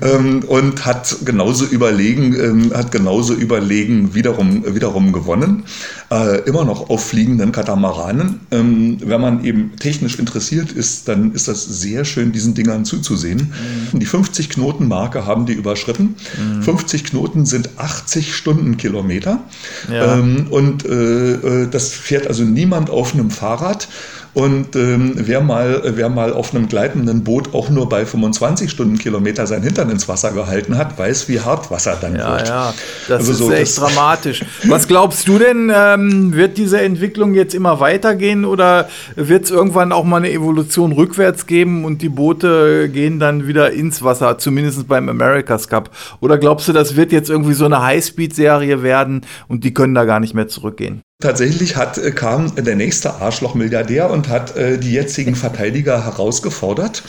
ähm, 0.01 0.43
und 0.45 0.85
hat 0.85 1.15
genauso 1.23 1.63
überlegen, 1.63 2.35
ähm, 2.35 2.73
hat 2.75 2.91
genauso 2.91 3.33
überlegen 3.33 4.13
wiederum, 4.13 4.65
wiederum 4.75 5.13
gewonnen. 5.13 5.63
Äh, 6.11 6.39
immer 6.41 6.65
noch 6.65 6.89
auf 6.89 7.05
fliegenden 7.05 7.53
Katamaranen. 7.53 8.41
Ähm, 8.89 8.97
wenn 9.03 9.21
man 9.21 9.43
eben 9.45 9.75
technisch 9.77 10.19
interessiert 10.19 10.71
ist, 10.71 11.07
dann 11.07 11.33
ist 11.33 11.47
das 11.47 11.63
sehr 11.63 12.05
schön, 12.05 12.31
diesen 12.31 12.53
Dingern 12.53 12.85
zuzusehen. 12.85 13.53
Mhm. 13.93 13.99
Die 13.99 14.05
50 14.05 14.49
Knoten 14.49 14.87
Marke 14.87 15.25
haben 15.25 15.45
die 15.45 15.53
überschritten. 15.53 16.15
Mhm. 16.37 16.63
50 16.63 17.03
Knoten 17.05 17.45
sind 17.45 17.69
80 17.77 18.35
Stundenkilometer. 18.35 19.43
Ja. 19.91 20.17
Ähm, 20.17 20.47
und 20.49 20.85
äh, 20.85 21.33
äh, 21.33 21.67
das 21.69 21.93
fährt 21.93 22.27
also 22.27 22.43
niemand 22.43 22.89
auf 22.89 23.13
einem 23.13 23.31
Fahrrad. 23.31 23.87
Und 24.33 24.75
ähm, 24.75 25.13
wer, 25.15 25.41
mal, 25.41 25.81
wer 25.95 26.09
mal 26.09 26.33
auf 26.33 26.53
einem 26.53 26.67
gleitenden 26.67 27.23
Boot 27.23 27.53
auch 27.53 27.69
nur 27.69 27.89
bei 27.89 28.05
25 28.05 28.69
Stundenkilometer 28.69 29.47
sein 29.47 29.63
Hintern 29.63 29.89
ins 29.89 30.07
Wasser 30.07 30.31
gehalten 30.31 30.77
hat, 30.77 30.97
weiß, 30.99 31.27
wie 31.29 31.39
hart 31.39 31.71
Wasser 31.71 31.97
dann 31.99 32.15
ja, 32.15 32.31
wird. 32.33 32.47
Ja, 32.47 32.73
das 33.07 33.19
also 33.19 33.31
ist 33.31 33.37
so, 33.39 33.51
echt 33.51 33.61
das 33.61 33.75
dramatisch. 33.75 34.45
Was 34.67 34.87
glaubst 34.87 35.27
du 35.27 35.39
denn, 35.39 35.71
ähm, 35.73 36.33
wird 36.33 36.57
diese 36.57 36.79
Entwicklung 36.79 37.33
jetzt 37.33 37.55
immer 37.55 37.79
weitergehen 37.79 38.45
oder 38.45 38.87
wird 39.15 39.45
es 39.45 39.51
irgendwann 39.51 39.91
auch 39.91 40.03
mal 40.03 40.17
eine 40.17 40.31
Evolution 40.31 40.91
rückwärts 40.91 41.47
geben 41.47 41.83
und 41.83 42.01
die 42.01 42.09
Boote 42.09 42.89
gehen 42.89 43.19
dann 43.19 43.47
wieder 43.47 43.71
ins 43.71 44.03
Wasser, 44.03 44.37
zumindest 44.37 44.87
beim 44.87 45.09
America's 45.09 45.67
Cup? 45.67 45.89
Oder 46.19 46.37
glaubst 46.37 46.67
du, 46.67 46.73
das 46.73 46.95
wird 46.95 47.11
jetzt 47.11 47.29
irgendwie 47.29 47.53
so 47.53 47.65
eine 47.65 47.81
Highspeed-Serie 47.81 48.83
werden 48.83 49.21
und 49.47 49.63
die 49.63 49.73
können 49.73 49.95
da 49.95 50.05
gar 50.05 50.19
nicht 50.19 50.35
mehr 50.35 50.47
zurückgehen? 50.47 51.01
Tatsächlich 51.21 51.75
hat, 51.75 51.97
äh, 51.97 52.11
kam 52.11 52.55
der 52.55 52.77
nächste 52.77 53.15
Arschloch-Milliardär 53.15 54.09
und 54.09 54.29
hat 54.29 54.55
äh, 54.55 54.77
die 54.77 54.93
jetzigen 54.93 55.35
Verteidiger 55.35 56.05
herausgefordert. 56.05 57.03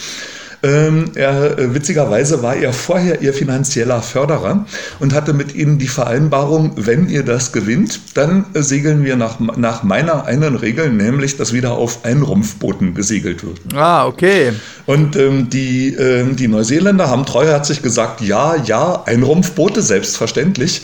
Ähm, 0.64 1.12
er, 1.14 1.56
äh, 1.58 1.74
witzigerweise 1.74 2.42
war 2.42 2.56
er 2.56 2.72
vorher 2.72 3.22
ihr 3.22 3.32
finanzieller 3.32 4.02
Förderer 4.02 4.66
und 4.98 5.14
hatte 5.14 5.32
mit 5.32 5.54
ihnen 5.54 5.78
die 5.78 5.86
Vereinbarung, 5.86 6.72
wenn 6.74 7.08
ihr 7.08 7.22
das 7.22 7.52
gewinnt, 7.52 8.00
dann 8.14 8.46
äh, 8.52 8.62
segeln 8.62 9.04
wir 9.04 9.14
nach, 9.14 9.38
nach 9.38 9.84
meiner 9.84 10.24
einen 10.26 10.56
Regel, 10.56 10.90
nämlich, 10.90 11.36
dass 11.36 11.52
wieder 11.52 11.74
auf 11.74 12.04
Einrumpfbooten 12.04 12.94
gesegelt 12.94 13.44
wird. 13.44 13.60
Ah, 13.74 14.06
okay. 14.06 14.52
Und 14.86 15.14
ähm, 15.14 15.50
die, 15.50 15.94
ähm, 15.94 16.34
die 16.34 16.48
Neuseeländer 16.48 17.08
haben 17.08 17.24
treuherzig 17.24 17.80
gesagt, 17.80 18.20
ja, 18.22 18.56
ja, 18.56 19.04
Einrumpfboote, 19.06 19.80
selbstverständlich. 19.80 20.82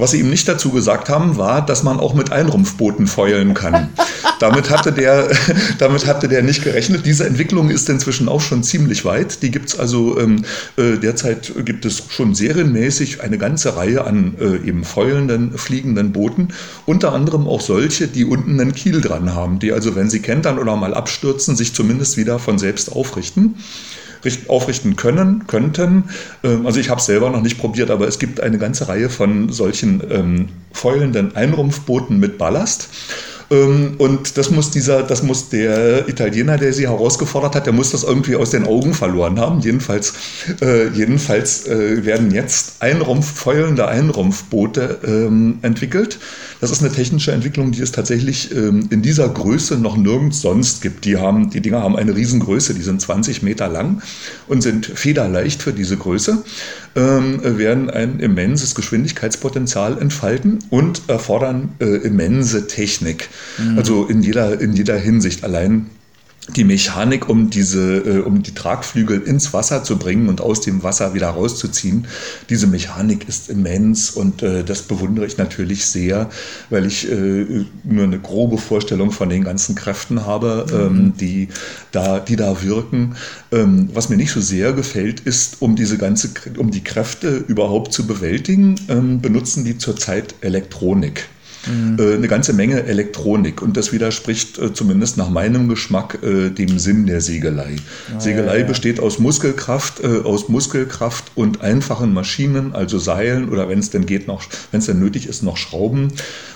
Was 0.00 0.12
sie 0.12 0.20
ihm 0.20 0.30
nicht 0.30 0.48
dazu 0.48 0.70
gesagt 0.70 1.08
haben, 1.10 1.36
war, 1.36 1.64
dass 1.64 1.82
man 1.82 2.00
auch 2.00 2.14
mit 2.14 2.32
Einrumpfbooten 2.32 3.06
feulen 3.06 3.52
kann. 3.54 3.90
damit, 4.40 4.70
hatte 4.70 4.92
der, 4.92 5.28
damit 5.78 6.06
hatte 6.06 6.26
der 6.26 6.42
nicht 6.42 6.64
gerechnet. 6.64 7.04
Diese 7.04 7.26
Entwicklung 7.26 7.68
ist 7.68 7.88
inzwischen 7.88 8.28
auch 8.28 8.40
schon 8.40 8.62
ziemlich 8.62 9.04
weit. 9.04 9.42
Die 9.42 9.50
gibt 9.50 9.68
es 9.68 9.78
also, 9.78 10.18
ähm, 10.18 10.44
äh, 10.76 10.96
derzeit 10.96 11.52
gibt 11.64 11.84
es 11.84 12.02
schon 12.08 12.34
serienmäßig 12.34 13.20
eine 13.20 13.36
ganze 13.36 13.76
Reihe 13.76 14.04
an 14.04 14.36
äh, 14.40 14.66
eben 14.66 14.84
feuernden, 14.84 15.58
fliegenden 15.58 16.12
Booten. 16.12 16.48
Unter 16.86 17.12
anderem 17.12 17.46
auch 17.46 17.60
solche, 17.60 18.08
die 18.08 18.24
unten 18.24 18.58
einen 18.58 18.72
Kiel 18.72 19.02
dran 19.02 19.34
haben, 19.34 19.58
die 19.58 19.72
also, 19.72 19.96
wenn 19.96 20.08
sie 20.08 20.20
kentern 20.20 20.58
oder 20.58 20.76
mal 20.76 20.94
abstürzen, 20.94 21.56
sich 21.56 21.74
zumindest 21.74 22.16
wieder 22.16 22.38
von 22.38 22.58
selbst 22.58 22.90
aufrichten 22.90 23.56
aufrichten 24.48 24.96
können, 24.96 25.46
könnten. 25.46 26.04
Ähm, 26.42 26.66
also 26.66 26.80
ich 26.80 26.90
habe 26.90 27.00
es 27.00 27.06
selber 27.06 27.30
noch 27.30 27.42
nicht 27.42 27.58
probiert, 27.58 27.90
aber 27.90 28.06
es 28.06 28.18
gibt 28.18 28.40
eine 28.40 28.58
ganze 28.58 28.88
Reihe 28.88 29.10
von 29.10 29.50
solchen 29.50 30.02
ähm, 30.10 30.48
fäulenden 30.72 31.36
Einrumpfbooten 31.36 32.18
mit 32.18 32.38
Ballast. 32.38 32.88
Ähm, 33.50 33.94
und 33.98 34.36
das 34.36 34.50
muss 34.50 34.70
dieser, 34.70 35.02
das 35.02 35.22
muss 35.22 35.48
der 35.48 36.08
Italiener, 36.08 36.56
der 36.56 36.72
sie 36.72 36.86
herausgefordert 36.86 37.56
hat, 37.56 37.66
der 37.66 37.72
muss 37.72 37.90
das 37.90 38.04
irgendwie 38.04 38.36
aus 38.36 38.50
den 38.50 38.66
Augen 38.66 38.94
verloren 38.94 39.38
haben. 39.40 39.60
Jedenfalls, 39.60 40.14
äh, 40.60 40.88
jedenfalls 40.88 41.66
äh, 41.66 42.04
werden 42.04 42.30
jetzt 42.30 42.74
Einrumpf, 42.80 43.32
fäulende 43.32 43.88
Einrumpfboote 43.88 45.00
ähm, 45.04 45.58
entwickelt. 45.62 46.18
Das 46.60 46.70
ist 46.70 46.82
eine 46.82 46.92
technische 46.92 47.32
Entwicklung, 47.32 47.72
die 47.72 47.80
es 47.80 47.90
tatsächlich 47.90 48.54
ähm, 48.54 48.88
in 48.90 49.02
dieser 49.02 49.28
Größe 49.28 49.78
noch 49.78 49.96
nirgends 49.96 50.40
sonst 50.40 50.82
gibt. 50.82 51.04
Die 51.04 51.16
haben, 51.16 51.50
die 51.50 51.60
Dinger 51.60 51.82
haben 51.82 51.96
eine 51.96 52.14
Riesengröße, 52.14 52.74
die 52.74 52.82
sind 52.82 53.00
20 53.00 53.42
Meter 53.42 53.68
lang 53.68 54.02
und 54.46 54.62
sind 54.62 54.86
federleicht 54.86 55.62
für 55.62 55.72
diese 55.72 55.96
Größe 55.96 56.44
ähm, 56.96 57.40
werden 57.58 57.90
ein 57.90 58.20
immenses 58.20 58.74
Geschwindigkeitspotenzial 58.74 60.00
entfalten 60.00 60.58
und 60.70 61.02
erfordern 61.08 61.70
äh, 61.80 61.84
immense 61.84 62.66
Technik. 62.66 63.28
Mhm. 63.58 63.78
Also 63.78 64.06
in 64.06 64.22
jeder, 64.22 64.60
in 64.60 64.72
jeder 64.72 64.96
Hinsicht. 64.96 65.44
Allein 65.44 65.86
die 66.48 66.64
Mechanik, 66.64 67.28
um 67.28 67.50
diese, 67.50 67.98
äh, 67.98 68.18
um 68.20 68.42
die 68.42 68.54
Tragflügel 68.54 69.20
ins 69.20 69.52
Wasser 69.52 69.84
zu 69.84 69.98
bringen 69.98 70.28
und 70.28 70.40
aus 70.40 70.60
dem 70.60 70.82
Wasser 70.82 71.14
wieder 71.14 71.28
rauszuziehen. 71.28 72.06
Diese 72.48 72.66
Mechanik 72.66 73.28
ist 73.28 73.50
immens 73.50 74.10
und 74.10 74.42
äh, 74.42 74.64
das 74.64 74.82
bewundere 74.82 75.26
ich 75.26 75.38
natürlich 75.38 75.86
sehr, 75.86 76.30
weil 76.70 76.86
ich 76.86 77.10
äh, 77.10 77.64
nur 77.84 78.04
eine 78.04 78.18
grobe 78.18 78.58
Vorstellung 78.58 79.12
von 79.12 79.28
den 79.28 79.44
ganzen 79.44 79.74
Kräften 79.74 80.26
habe, 80.26 80.66
ähm, 80.72 81.04
mhm. 81.04 81.16
die 81.18 81.48
da, 81.92 82.18
die 82.20 82.36
da 82.36 82.62
wirken. 82.62 83.16
Ähm, 83.52 83.90
was 83.92 84.08
mir 84.08 84.16
nicht 84.16 84.32
so 84.32 84.40
sehr 84.40 84.72
gefällt, 84.72 85.20
ist, 85.20 85.60
um 85.60 85.76
diese 85.76 85.98
ganze, 85.98 86.30
um 86.56 86.70
die 86.70 86.82
Kräfte 86.82 87.36
überhaupt 87.36 87.92
zu 87.92 88.06
bewältigen, 88.06 88.76
ähm, 88.88 89.20
benutzen 89.20 89.64
die 89.64 89.78
zurzeit 89.78 90.34
Elektronik. 90.40 91.28
Mhm. 91.66 91.98
Äh, 91.98 92.14
eine 92.14 92.28
ganze 92.28 92.52
Menge 92.52 92.84
Elektronik. 92.84 93.62
Und 93.62 93.76
das 93.76 93.92
widerspricht 93.92 94.58
äh, 94.58 94.72
zumindest 94.72 95.16
nach 95.16 95.28
meinem 95.28 95.68
Geschmack 95.68 96.18
äh, 96.22 96.50
dem 96.50 96.78
Sinn 96.78 97.06
der 97.06 97.20
Segelei. 97.20 97.76
Ah, 98.14 98.20
Segelei 98.20 98.54
ja, 98.54 98.60
ja. 98.60 98.66
besteht 98.66 99.00
aus 99.00 99.18
Muskelkraft, 99.18 100.04
aus 100.04 100.48
Muskelkraft 100.48 101.32
und 101.34 101.60
einfachen 101.60 102.12
Maschinen, 102.12 102.74
also 102.74 102.98
Seilen 102.98 103.48
oder 103.48 103.68
wenn 103.68 103.78
es 103.78 103.90
denn 103.90 104.06
geht, 104.06 104.26
noch, 104.26 104.42
wenn 104.70 104.80
es 104.80 104.86
denn 104.86 104.98
nötig 104.98 105.26
ist, 105.26 105.42
noch 105.42 105.56
Schrauben. 105.56 106.12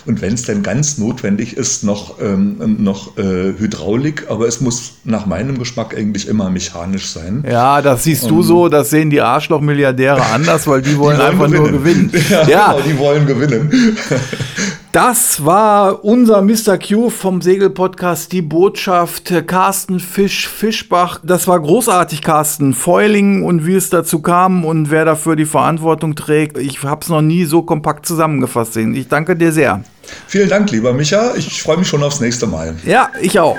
Und 0.06 0.20
wenn 0.20 0.34
es 0.34 0.42
denn 0.42 0.62
ganz 0.62 0.98
notwendig 0.98 1.56
ist, 1.56 1.82
noch, 1.82 2.20
ähm, 2.20 2.76
noch 2.78 3.16
äh, 3.16 3.54
Hydraulik, 3.58 4.26
aber 4.28 4.46
es 4.46 4.60
muss 4.60 4.94
nach 5.04 5.26
meinem 5.26 5.58
Geschmack 5.58 5.96
eigentlich 5.96 6.28
immer 6.28 6.50
mechanisch 6.50 7.06
sein. 7.06 7.44
Ja, 7.48 7.80
das 7.80 8.04
siehst 8.04 8.28
du 8.28 8.42
so, 8.42 8.68
das 8.68 8.90
sehen 8.90 9.10
die 9.10 9.20
Arschloch-Milliardäre 9.20 10.22
anders, 10.32 10.66
weil 10.66 10.82
die 10.82 10.98
wollen, 10.98 11.16
die 11.16 11.22
wollen 11.22 11.32
einfach 11.32 11.46
gewinnen. 11.46 11.62
nur 11.62 11.72
gewinnen. 11.72 12.10
Ja, 12.30 12.48
ja. 12.48 12.72
Genau, 12.72 12.86
die 12.86 12.98
wollen 12.98 13.26
gewinnen. 13.26 13.96
Das 14.94 15.44
war 15.44 16.04
unser 16.04 16.40
Mr. 16.40 16.78
Q 16.78 17.10
vom 17.10 17.42
Segelpodcast 17.42 18.30
Die 18.30 18.42
Botschaft. 18.42 19.34
Carsten 19.48 19.98
Fisch, 19.98 20.46
Fischbach. 20.46 21.18
Das 21.24 21.48
war 21.48 21.58
großartig, 21.58 22.22
Carsten. 22.22 22.74
Foiling 22.74 23.42
und 23.42 23.66
wie 23.66 23.74
es 23.74 23.90
dazu 23.90 24.22
kam 24.22 24.64
und 24.64 24.92
wer 24.92 25.04
dafür 25.04 25.34
die 25.34 25.46
Verantwortung 25.46 26.14
trägt. 26.14 26.58
Ich 26.58 26.80
habe 26.84 27.00
es 27.02 27.08
noch 27.08 27.22
nie 27.22 27.44
so 27.44 27.62
kompakt 27.62 28.06
zusammengefasst 28.06 28.74
sehen. 28.74 28.94
Ich 28.94 29.08
danke 29.08 29.34
dir 29.34 29.50
sehr. 29.50 29.82
Vielen 30.28 30.48
Dank, 30.48 30.70
lieber 30.70 30.92
Micha. 30.92 31.34
Ich 31.34 31.60
freue 31.60 31.78
mich 31.78 31.88
schon 31.88 32.04
aufs 32.04 32.20
nächste 32.20 32.46
Mal. 32.46 32.76
Ja, 32.86 33.10
ich 33.20 33.40
auch. 33.40 33.58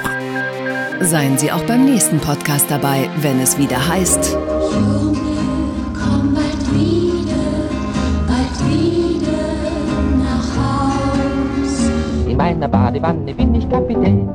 Seien 1.02 1.38
Sie 1.38 1.52
auch 1.52 1.64
beim 1.64 1.84
nächsten 1.84 2.20
Podcast 2.20 2.68
dabei, 2.70 3.10
wenn 3.22 3.42
es 3.42 3.58
wieder 3.58 3.86
heißt. 3.86 4.38
In 12.36 12.40
meiner 12.40 12.68
Badewanne 12.68 13.34
bin 13.34 13.56
ich 13.56 13.70
Kapitän. 13.70 14.30